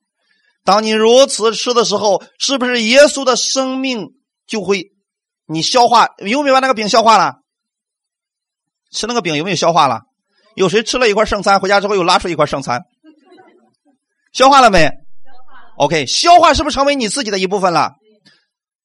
[0.65, 4.09] 当你如此吃的时候，是不是耶稣的生命
[4.47, 4.93] 就会
[5.47, 6.09] 你消化？
[6.19, 7.37] 有没有把那个饼消化了？
[8.93, 10.03] 吃那个饼有没有消化了？
[10.55, 12.83] 有谁吃了一块圣餐回家之后又拉出一块圣餐？
[14.33, 14.91] 消化了没？
[15.81, 17.93] OK，消化是不是成为你自己的一部分了？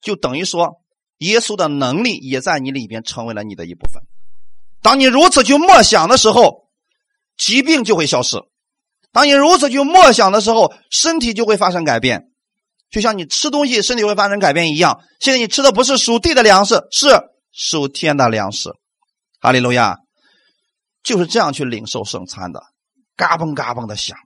[0.01, 0.75] 就等于说，
[1.17, 4.01] 耶稣的能力也在你里边成为了你的一部分。
[4.81, 6.69] 当你如此去默想的时候，
[7.35, 8.47] 疾病就会消失；
[9.11, 12.29] 当你如此去默想的时候，身体就会发生改变。
[12.89, 15.01] 就像你吃东西，身体会发生改变一样。
[15.19, 17.09] 现在你吃的不是属地的粮食，是
[17.51, 18.69] 属天的粮食。
[19.41, 19.97] 哈利路亚。
[21.03, 22.63] 就是这样去领受圣餐的，
[23.15, 24.17] 嘎嘣嘎嘣的响。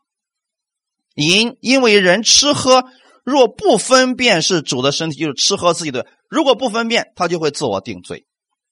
[1.28, 2.86] 因因为人吃喝
[3.26, 6.08] 若不分辨是主的身体，就是吃喝自己的。
[6.30, 8.26] 如果不分辨，他就会自我定罪。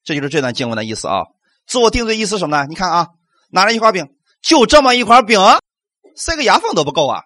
[0.06, 1.24] 这就是这段经文的意思啊！
[1.66, 2.66] 自我定罪意思什么呢？
[2.70, 3.08] 你看啊，
[3.52, 4.08] 拿着一块饼，
[4.42, 5.42] 就这么一块饼，
[6.16, 7.24] 塞个牙缝都不够啊，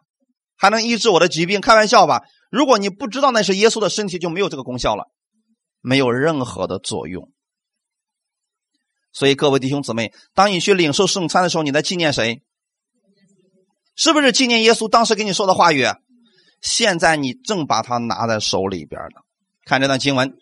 [0.57, 1.61] 还能医治我的疾病？
[1.61, 2.23] 开玩笑吧！
[2.49, 5.11] 如果你不知道那是耶稣的身体，就没有这个功效了，
[5.81, 7.29] 没有任何的作用。
[9.13, 12.41] 所以，各位弟兄姊妹，当你去领受圣餐的时候，你在纪念谁？
[13.95, 15.85] 是不是纪念耶稣当时给你说的话语？
[16.61, 19.21] 现在你正把它拿在手里边呢。
[19.65, 20.29] 看这段经文，《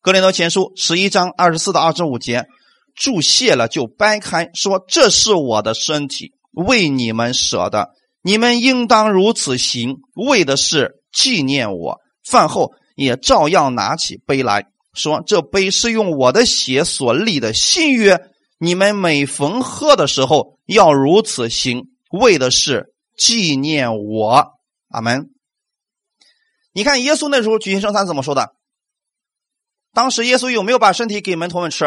[0.00, 2.46] 格林多前书》十一章二十四到二十五节，
[2.94, 7.90] 注谢了就掰开，说：“这是我的身体，为你们舍的，
[8.22, 11.98] 你们应当如此行，为的是纪念我。”
[12.28, 14.66] 饭后也照样拿起杯来。
[14.94, 18.20] 说这杯是用我的血所立的新约，
[18.58, 24.54] 你们每逢喝的时候要如此行，为的是纪念我。
[24.88, 25.28] 阿门。
[26.72, 28.54] 你看耶稣那时候举行圣餐怎么说的？
[29.92, 31.84] 当时耶稣有没有把身体给门徒们吃？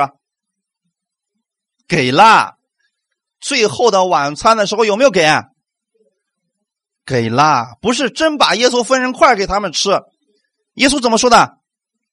[1.87, 2.57] 给了。
[3.39, 5.25] 最后的晚餐的时候有没有给？
[7.05, 7.77] 给了。
[7.81, 9.89] 不是真把耶稣分成块给他们吃。
[10.73, 11.57] 耶稣怎么说的？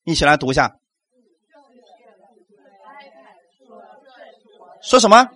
[0.04, 0.76] 一起来读一下。
[4.80, 5.28] 说什么？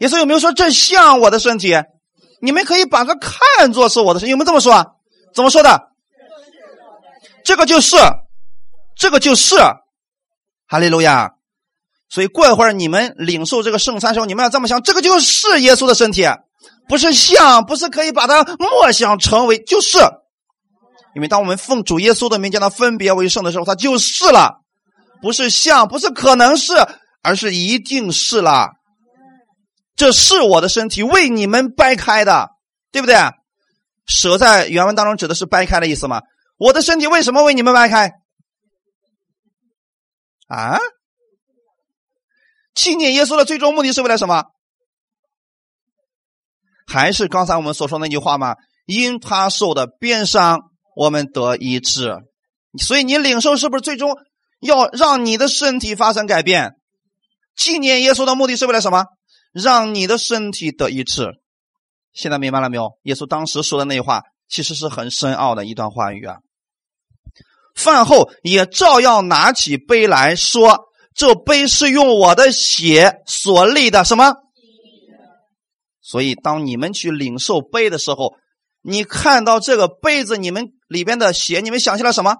[0.00, 1.72] 耶稣有没有说这像我的身体？
[2.44, 4.86] 你们可以把它看作是我的身，有没有这么说啊？
[5.34, 5.88] 怎么说的？
[7.42, 7.96] 这个就是，
[8.96, 9.56] 这个就是，
[10.68, 11.32] 哈利路亚！
[12.08, 16.26] 所以过一会儿你们领受这个圣餐时候，你们要这么想：这个就是耶稣的身体，
[16.88, 19.98] 不是像，不是可以把它默想成为，就是。
[21.16, 24.60] 因为当我们奉主耶稣的名将它分别为圣的时候，它就是了，
[25.22, 26.74] 不是像，不是可能是。
[27.26, 28.68] 而是一定是了，
[29.96, 32.48] 这是我的身体为你们掰开的，
[32.90, 33.16] 对不对？
[34.06, 36.22] 舍在原文当中指的是掰开的意思吗？
[36.56, 38.12] 我的身体为什么为你们掰开？
[40.48, 40.78] 啊？
[42.74, 44.44] 纪念耶稣的最终目的是为了什么？
[46.86, 48.56] 还是刚才我们所说那句话吗？
[48.84, 50.60] 因他受的鞭伤，
[50.94, 52.18] 我们得医治。
[52.78, 54.18] 所以你领受是不是最终
[54.60, 56.72] 要让你的身体发生改变？
[57.56, 59.06] 纪念耶稣的目的是为了什么？
[59.54, 61.30] 让你的身体得医治。
[62.12, 62.98] 现在明白了没有？
[63.04, 66.36] 耶稣当时说的那句话，其实是很深奥的一段话语啊。
[67.74, 74.34] 饭后也照样拿起杯来说：“这杯是用我的血所立的。”什么？
[76.00, 78.34] 所以，当你们去领受杯的时候，
[78.82, 82.36] 你看到这个杯子，你们里边的血，你们想起了什么？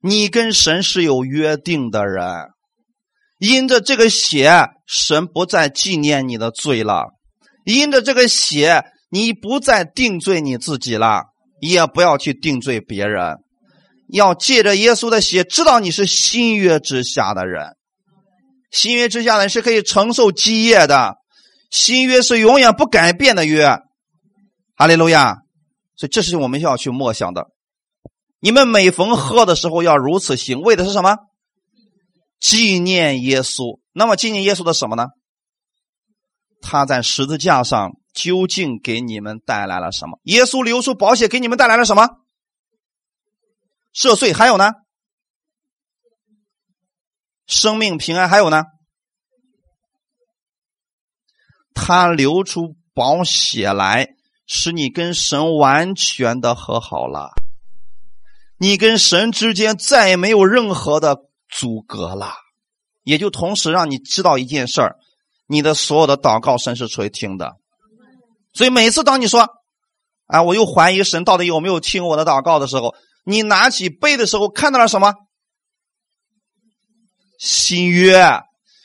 [0.00, 2.24] 你跟神是有约定的人，
[3.38, 7.12] 因着这个血，神不再纪念你的罪了；
[7.64, 11.24] 因着这个血，你不再定罪你自己了，
[11.60, 13.36] 也不要去定罪别人，
[14.08, 17.76] 要借着耶稣的血，知道你是新约之下的人。
[18.70, 21.16] 新约之下的人是可以承受基业的，
[21.70, 23.78] 新约是永远不改变的约。
[24.76, 25.36] 哈利路亚！
[25.96, 27.46] 所以这是我们要去默想的。
[28.40, 31.16] 你们每逢喝的时候要如此行，为的是什么？
[32.48, 33.80] 纪念耶稣。
[33.92, 35.08] 那么纪念耶稣的什么呢？
[36.62, 40.20] 他在十字架上究竟给你们带来了什么？
[40.22, 42.08] 耶稣流出宝血给你们带来了什么？
[43.92, 44.70] 赦罪，还有呢？
[47.48, 48.62] 生命平安，还有呢？
[51.74, 54.06] 他流出宝血来，
[54.46, 57.32] 使你跟神完全的和好了，
[58.56, 61.16] 你跟神之间再也没有任何的
[61.48, 62.34] 阻隔了，
[63.02, 64.96] 也就同时让你知道一件事儿。
[65.46, 67.56] 你的所有的祷告，神是垂听的。
[68.52, 69.48] 所以每次当你说
[70.26, 72.94] “啊，我又怀疑神到底有没有听我的祷告”的时候，
[73.24, 75.14] 你拿起杯的时候看到了什么？
[77.38, 78.40] 新约，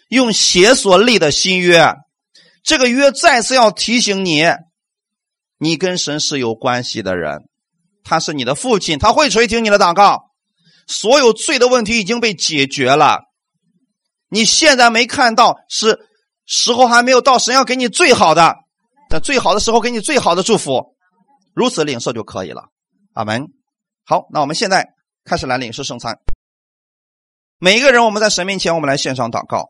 [0.10, 1.96] 用血所立的新约。
[2.64, 4.44] 这个约再次要提醒你，
[5.58, 7.50] 你跟神是有关系的人，
[8.04, 10.31] 他是你的父亲，他会垂听你的祷告。
[10.92, 13.22] 所有罪的问题已经被解决了，
[14.30, 16.08] 你现在没看到是。
[16.48, 18.56] 时候还没有到，神要给你最好的，
[19.10, 20.98] 在最好的时候给你最好的祝福，
[21.54, 22.64] 如此领受就可以了。
[23.14, 23.48] 阿门。
[24.04, 24.90] 好，那我们现在
[25.24, 26.18] 开始来领受圣餐。
[27.58, 29.70] 每一个人，我们在神面前，我们来献上祷告，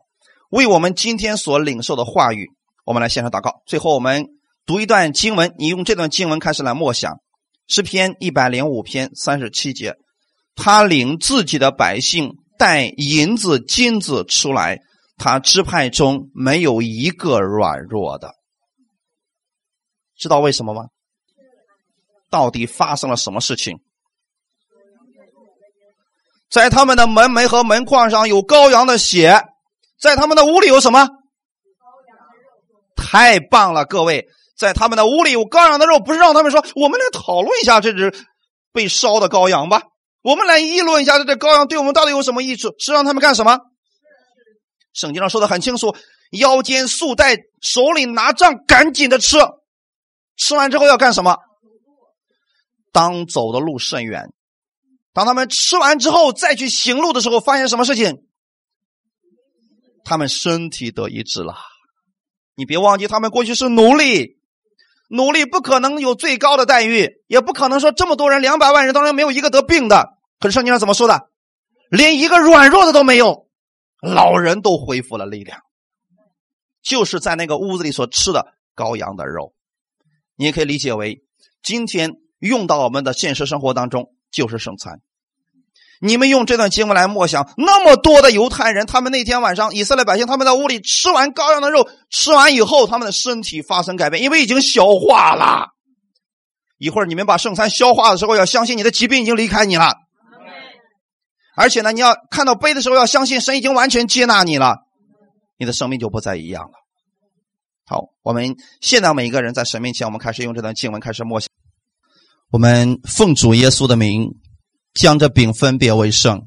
[0.50, 2.48] 为我们今天所领受的话语，
[2.84, 3.62] 我们来献上祷告。
[3.64, 4.26] 最后，我们
[4.66, 7.20] 读一段经文，你用这段经文开始来默想
[7.68, 9.94] 诗篇一百零五篇三十七节，
[10.54, 14.78] 他领自己的百姓带银子金子出来。
[15.18, 18.32] 他支派中没有一个软弱的，
[20.18, 20.86] 知道为什么吗？
[22.28, 23.76] 到底发生了什么事情？
[26.50, 29.44] 在他们的门楣和门框上有羔羊的血，
[30.00, 31.08] 在他们的屋里有什么？
[32.96, 34.26] 太棒了，各位，
[34.56, 38.12] 在他们的屋里有羔羊的肉，不是让他们说，我们来讨论一下这只
[38.72, 39.82] 被烧的羔羊吧？
[40.22, 42.74] 我们来议论一下这只羔羊对我们到底有什么益处？
[42.78, 43.58] 是让他们干什么？
[44.92, 45.94] 圣经上说的很清楚，
[46.30, 49.38] 腰间束带，手里拿杖，赶紧的吃。
[50.36, 51.36] 吃完之后要干什么？
[52.92, 54.32] 当走的路甚远。
[55.12, 58.24] 当他们吃完之后再去行路的时候，发现什么事情？
[60.04, 61.56] 他们身体得医治了。
[62.54, 64.38] 你别忘记，他们过去是奴隶，
[65.12, 70.14] 努力不可能有最高的待遇，也不可能说这么多人，两百万人当中没有一个得病的。
[70.40, 71.28] 可是圣经上怎么说的？
[71.90, 73.46] 连一个软弱的都没有。
[74.00, 75.60] 老人都恢复了力量，
[76.82, 79.54] 就是在那个屋子里所吃的羔羊的肉，
[80.34, 81.22] 你也可以理解为
[81.62, 85.02] 今天用到我们的现实生活当中就是圣餐。
[86.04, 95.68] 你们用这段经文来默想，那么多的犹太人，他们那天晚上以色列百姓他们在屋里吃完羔羊的肉，吃完以后他们的身体发生改变，因为已经消化了。
[96.78, 99.94] 一会儿你们把圣餐消化的时候，要相信你的疾病已经离开你了。
[101.54, 104.78] 而且呢，你要看到杯的时候，要相信神已经完全接纳你了，
[105.58, 106.72] 你的生命就不再一样了。
[107.86, 111.48] 好，我们现在每一个人在神面前，我们开始用这段经文开始默想。
[112.50, 114.28] 我们奉主耶稣的名，
[114.94, 116.42] 将这饼分别为圣。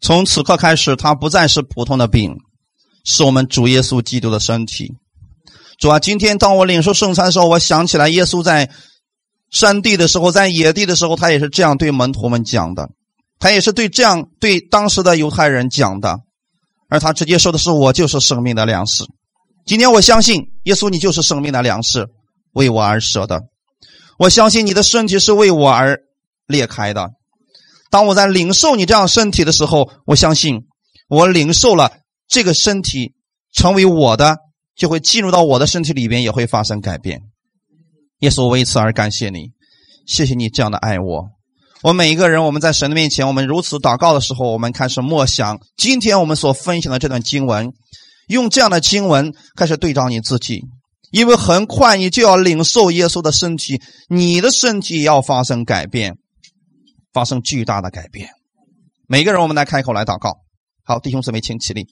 [0.00, 2.36] 从此刻开始，它不再是普通的饼，
[3.04, 4.92] 是我们主耶稣基督的身体。
[5.78, 8.70] 主啊，今天当我领受圣餐的时候，我想起来耶稣在
[9.50, 12.90] 山地的时候，在野地的时候，他也是这样对门徒们讲的。
[13.38, 16.18] 他也是对这样对当时的犹太人讲的，
[16.88, 19.04] 而他直接说的是：“我就是生命的粮食。”
[19.66, 22.06] 今天我相信耶稣，你就是生命的粮食，
[22.52, 23.42] 为我而舍的。
[24.18, 25.98] 我相信你的身体是为我而
[26.46, 27.10] 裂开的。
[27.90, 30.62] 当我在领受你这样身体的时候，我相信
[31.08, 31.92] 我领受了
[32.28, 33.14] 这个身体
[33.54, 34.36] 成为我的，
[34.74, 37.22] 就会进入到我的身体里边，也会发生改变。
[38.20, 39.50] 耶稣，为此而感谢你，
[40.06, 41.28] 谢谢你这样的爱我。
[41.82, 47.72] 我们每一个人，我们在神的面前，我们如此祷告的时候，我们开始默想今天我们所分享的这段经文，
[48.26, 50.64] 用这样的经文开始对照你自己，
[51.12, 56.16] 因为很快你就要领受耶稣的身体，你的身体要发生改变，
[57.16, 58.28] 发生巨大的改变。
[59.06, 60.36] 每个人，我们来开口来祷告。
[60.84, 61.86] 好，弟兄姊妹，请起立。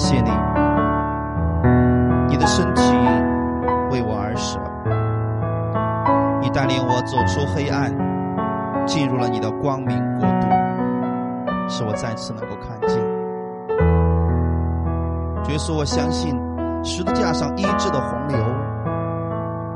[0.00, 0.30] 谢你，
[2.26, 2.82] 你的身体
[3.90, 4.58] 为我而舍，
[6.40, 7.92] 你带领我走出黑暗，
[8.86, 9.88] 进入了你的光明
[10.18, 10.48] 国度，
[11.68, 12.98] 使我再次能够看见。
[15.50, 16.34] 耶稣，我相信
[16.82, 18.38] 十字架上医治的洪流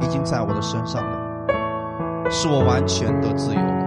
[0.00, 1.18] 已经在我的身上了，
[2.30, 3.84] 使我完全得自由了。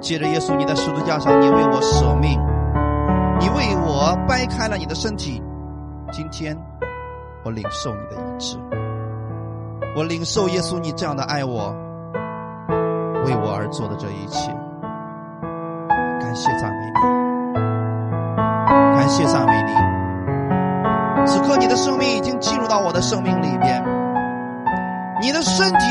[0.00, 2.40] 借着耶稣，你在十字架上，你为我舍命，
[4.02, 5.40] 我掰开了你的身体。
[6.10, 6.58] 今天，
[7.44, 8.58] 我领受你的医治，
[9.96, 11.72] 我领受耶稣你这样的爱我，
[13.24, 14.50] 为我而做的这一切。
[16.20, 16.94] 感谢赞美你，
[18.66, 19.72] 感谢赞美你。
[21.24, 23.84] 此刻，你的生命已经进入到我的生命里边，
[25.20, 25.86] 你的身体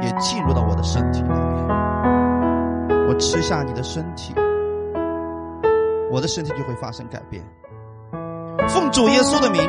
[0.00, 1.68] 也进入到我的身体里面。
[3.06, 4.34] 我吃下你的身体，
[6.14, 7.42] 我的身体就会发生改变。
[8.68, 9.60] 奉主耶稣的名，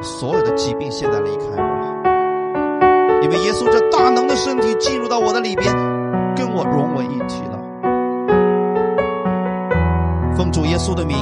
[0.00, 5.70] 所有的疾病现在离开我，因为耶稣这大能的身体进入到我的里边，
[6.34, 7.58] 跟我融为一体了。
[10.34, 11.14] 奉主耶稣的名。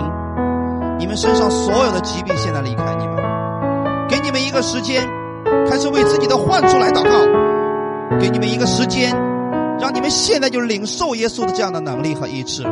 [1.01, 3.17] 你们身上所有的疾病现在离开你们，
[4.09, 5.03] 给你们一个时间，
[5.69, 7.11] 开始为自己的患处来祷告，
[8.21, 9.11] 给你们一个时间，
[9.81, 12.63] 让你们现在就领受耶稣的这样的能力和医治。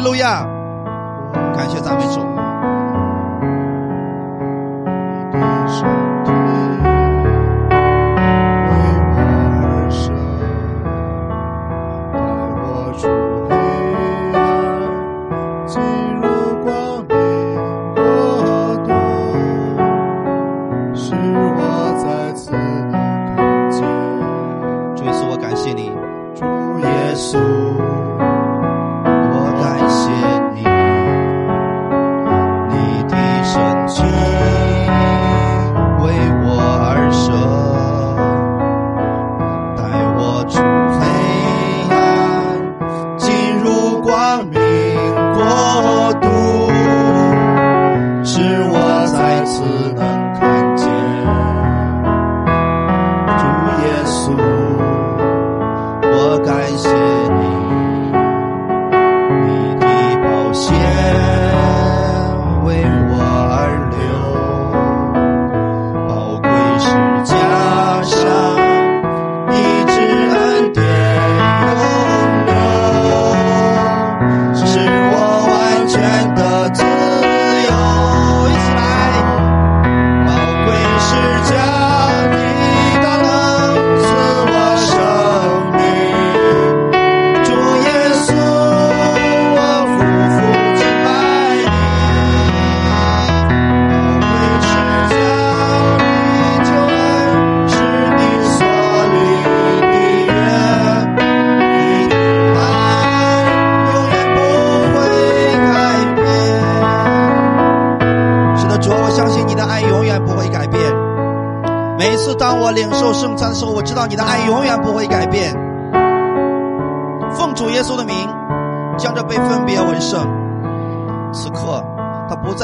[0.00, 0.51] 哈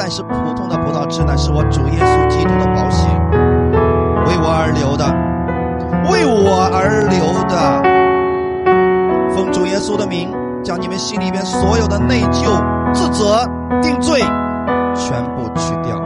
[0.09, 3.07] 是普通的葡萄汁，乃是我主耶稣基督的宝血，
[4.25, 5.05] 为我而流的，
[6.11, 7.55] 为我而流的。
[9.35, 10.33] 奉主耶稣的名，
[10.63, 12.49] 将你们心里边所有的内疚、
[12.93, 13.45] 自责、
[13.81, 14.19] 定罪，
[14.95, 15.97] 全部去掉。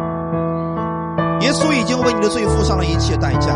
[1.42, 3.54] 耶稣已经为你的罪付上了一切代价。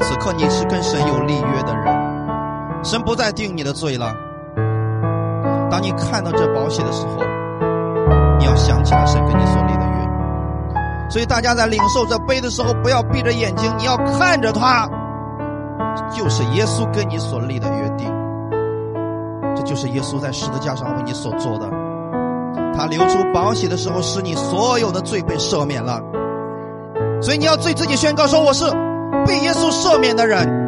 [0.00, 4.12] 此刻你是跟神有立约的人，神不再定你的罪了。
[5.70, 7.22] 当你看到这保险的时候，
[8.62, 11.10] 想起来神跟你所立的约。
[11.10, 14.88] 所以大家在领受这杯的时候，不要闭着眼睛，你要看着它，
[16.10, 18.10] 就是耶稣跟你所立的约定。
[19.54, 21.68] 这就是耶稣在十字架上为你所做的，
[22.74, 26.00] 他流出宝血的时候，使你所有的罪被赦免了。
[27.20, 28.64] 所以你要对自己宣告说：“我是
[29.26, 30.60] 被耶稣赦免的人。”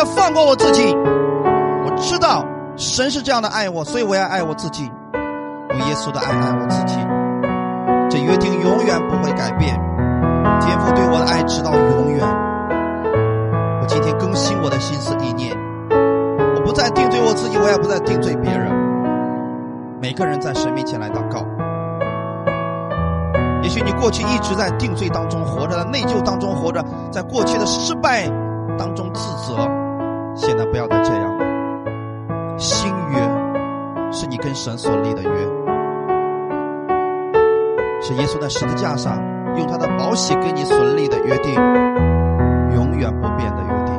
[0.00, 0.96] 要放过我自己。
[1.84, 2.42] 我知道
[2.76, 4.90] 神是这样的爱我，所以我要爱我自己，
[5.68, 6.96] 用耶稣的爱爱我自己。
[8.08, 9.78] 这约定永远不会改变。
[10.60, 12.26] 天父对我的爱直到永远。
[13.82, 15.54] 我今天更新我的心思意念，
[15.90, 18.72] 我不再定罪我自己，我也不再定罪别人。
[20.00, 21.44] 每个人在神面前来祷告。
[23.62, 26.82] 也许你过去一直在定罪当中活着，在内疚当中活着，
[27.12, 28.26] 在过去的失败
[28.78, 29.68] 当中自责。
[30.40, 31.44] 现在不要再这样了。
[32.56, 33.18] 新约
[34.10, 35.28] 是你跟神所立的约，
[38.00, 39.22] 是耶稣在十字架上。
[39.56, 41.52] 用他的宝血跟你所立的约定，
[42.74, 43.94] 永远不变的约定。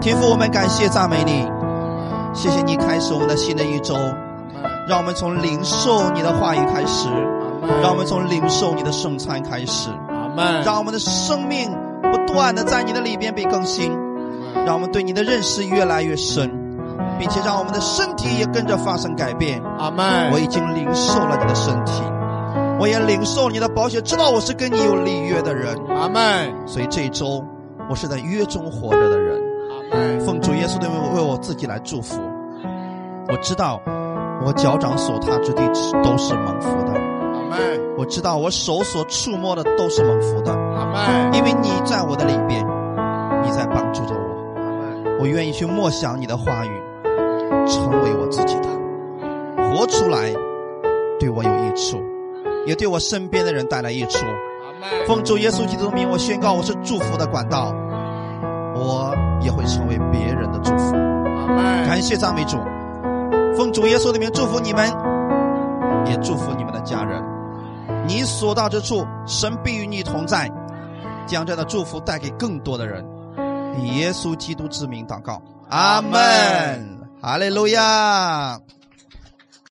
[0.00, 1.50] 天父，我们感谢赞美你，
[2.42, 3.94] 谢谢你开始我们的新的一周，
[4.88, 7.08] 让我们从领受你的话语开始，
[7.80, 9.90] 让我们从领受你的圣餐开始。
[10.64, 11.70] 让我们的生命
[12.02, 13.92] 不断的在你的里边被更新，
[14.66, 16.50] 让我们对你的认识越来越深，
[17.16, 19.62] 并且让我们的身体也跟着发生改变。
[19.78, 20.32] 阿门！
[20.32, 22.02] 我已经领受了你的身体，
[22.80, 25.78] 我也领受你的保险，知道我是跟你有立约的人。
[25.90, 26.52] 阿门！
[26.66, 27.44] 所以这一周
[27.88, 29.40] 我是在约中活着的人。
[29.70, 30.20] 阿门！
[30.26, 32.18] 奉主耶稣的名为我自己来祝福。
[33.32, 33.80] 我知道
[34.44, 35.62] 我脚掌所踏之地
[36.04, 36.92] 都是蒙福的。
[37.96, 40.52] 我知道我手所触摸的都是蒙福的，
[41.32, 42.62] 因为你在我的里边，
[43.42, 45.18] 你在帮助着我。
[45.18, 46.82] 我愿意去默想你的话语，
[47.66, 48.68] 成为我自己的，
[49.70, 50.30] 活出来，
[51.18, 51.98] 对我有益处，
[52.66, 54.26] 也对我身边的人带来益处。
[55.06, 57.72] 奉主耶稣基督的名，我宣告我是祝福的管道，
[58.74, 60.92] 我也会成为别人的祝福。
[61.86, 62.58] 感谢赞美主，
[63.56, 64.88] 奉主耶稣的名祝福你们，
[66.06, 67.22] 也祝福你们的家人。
[68.06, 70.50] 你所到之处，神必与你同在，
[71.26, 73.04] 将这样的祝福带给更多的人。
[73.78, 78.58] 以耶稣基督之名祷告，阿门，哈利路亚。